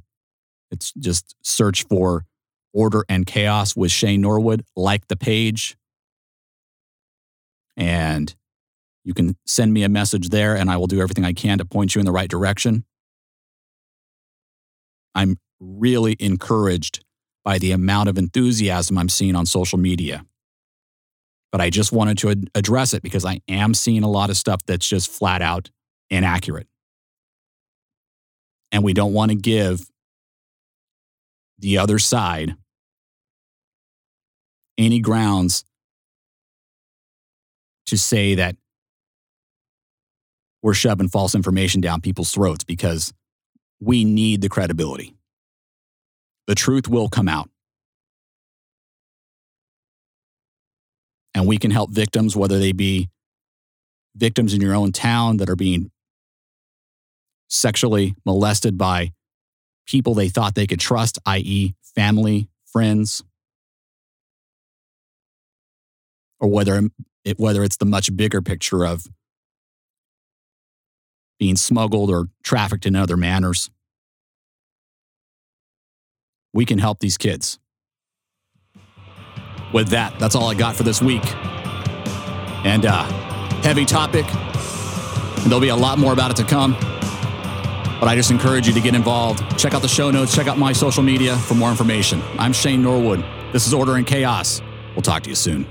It's 0.71 0.91
just 0.93 1.36
search 1.43 1.84
for 1.84 2.25
Order 2.73 3.06
and 3.08 3.25
Chaos 3.25 3.75
with 3.75 3.91
Shane 3.91 4.21
Norwood, 4.21 4.65
like 4.75 5.08
the 5.08 5.15
page. 5.15 5.77
And 7.77 8.36
you 9.04 9.14
can 9.14 9.36
send 9.46 9.74
me 9.74 9.84
a 9.84 9.90
message 9.90 10.30
there, 10.30 10.56
and 10.56 10.70
I 10.70 10.78
will 10.78 10.88
do 10.88 11.02
everything 11.02 11.26
I 11.26 11.34
can 11.34 11.58
to 11.58 11.66
point 11.66 11.96
you 11.96 12.00
in 12.00 12.06
the 12.06 12.12
right 12.12 12.30
direction. 12.30 12.86
I'm 15.16 15.38
really 15.60 16.16
encouraged 16.20 17.04
by 17.44 17.58
the 17.58 17.72
amount 17.72 18.10
of 18.10 18.18
enthusiasm 18.18 18.98
I'm 18.98 19.10
seeing 19.10 19.36
on 19.36 19.46
social 19.46 19.78
media. 19.78 20.26
But 21.52 21.62
I 21.62 21.70
just 21.70 21.92
wanted 21.92 22.18
to 22.20 22.30
ad- 22.30 22.50
address 22.56 22.94
it 22.94 23.04
because 23.04 23.26
I 23.26 23.42
am 23.48 23.74
seeing 23.74 24.04
a 24.04 24.10
lot 24.10 24.30
of 24.30 24.38
stuff 24.38 24.62
that's 24.66 24.88
just 24.88 25.10
flat 25.12 25.42
out 25.42 25.70
inaccurate. 26.10 26.68
And 28.72 28.84
we 28.84 28.94
don't 28.94 29.14
want 29.14 29.32
to 29.32 29.36
give 29.36 29.90
the 31.60 31.78
other 31.78 32.00
side 32.00 32.56
any 34.78 35.00
grounds 35.00 35.66
to 37.88 37.98
say 37.98 38.36
that 38.36 38.56
we're 40.62 40.74
shoving 40.74 41.10
false 41.10 41.36
information 41.36 41.82
down 41.82 42.02
people's 42.02 42.32
throats 42.32 42.63
because 42.63 43.13
we 43.80 44.04
need 44.04 44.41
the 44.41 44.50
credibility. 44.50 45.15
The 46.47 46.56
truth 46.56 46.88
will 46.88 47.10
come 47.10 47.28
out. 47.28 47.50
And 51.34 51.47
we 51.47 51.58
can 51.58 51.71
help 51.71 51.91
victims, 51.91 52.36
whether 52.36 52.60
they 52.60 52.74
be 52.74 53.10
victims 54.15 54.54
in 54.54 54.62
your 54.62 54.76
own 54.76 54.91
town 54.91 55.38
that 55.38 55.50
are 55.50 55.56
being 55.56 55.91
sexually 57.47 58.15
molested 58.26 58.78
by 58.78 59.13
people 59.88 60.13
they 60.13 60.30
thought 60.30 60.56
they 60.56 60.67
could 60.67 60.80
trust, 60.80 61.17
i.e., 61.26 61.74
family, 61.95 62.47
friends, 62.65 63.24
or 66.39 66.50
whether 66.50 66.89
it, 67.24 67.39
whether 67.39 67.63
it's 67.63 67.78
the 67.78 67.86
much 67.86 68.15
bigger 68.15 68.41
picture 68.41 68.86
of 68.86 69.08
being 71.41 71.56
smuggled 71.56 72.12
or 72.12 72.27
trafficked 72.43 72.86
in 72.86 72.95
other 72.95 73.17
manners. 73.17 73.71
We 76.54 76.65
can 76.65 76.77
help 76.77 76.99
these 76.99 77.17
kids. 77.17 77.58
With 79.73 79.88
that, 79.88 80.19
that's 80.19 80.36
all 80.36 80.51
I 80.51 80.54
got 80.54 80.75
for 80.75 80.84
this 80.84 81.01
week. 81.01 81.23
And 82.63 82.86
uh, 82.86 83.06
heavy 83.63 83.86
topic. 83.86 84.32
And 84.32 85.45
there'll 85.45 85.60
be 85.60 85.69
a 85.69 85.75
lot 85.75 85.97
more 85.97 86.13
about 86.13 86.30
it 86.30 86.38
to 86.38 86.43
come. 86.43 86.73
But 87.99 88.08
I 88.08 88.13
just 88.15 88.30
encourage 88.30 88.67
you 88.67 88.73
to 88.73 88.82
get 88.82 88.93
involved. 88.93 89.41
Check 89.58 89.73
out 89.73 89.82
the 89.82 89.88
show 89.88 90.12
notes, 90.12 90.36
check 90.36 90.45
out 90.45 90.60
my 90.60 90.73
social 90.73 91.01
media 91.01 91.36
for 91.38 91.56
more 91.56 91.71
information. 91.71 92.21
I'm 92.38 92.54
Shane 92.54 92.84
Norwood. 92.84 93.25
This 93.51 93.65
is 93.65 93.73
Order 93.73 93.95
and 93.95 94.06
Chaos. 94.06 94.62
We'll 94.93 95.01
talk 95.01 95.23
to 95.23 95.30
you 95.30 95.36
soon. 95.36 95.65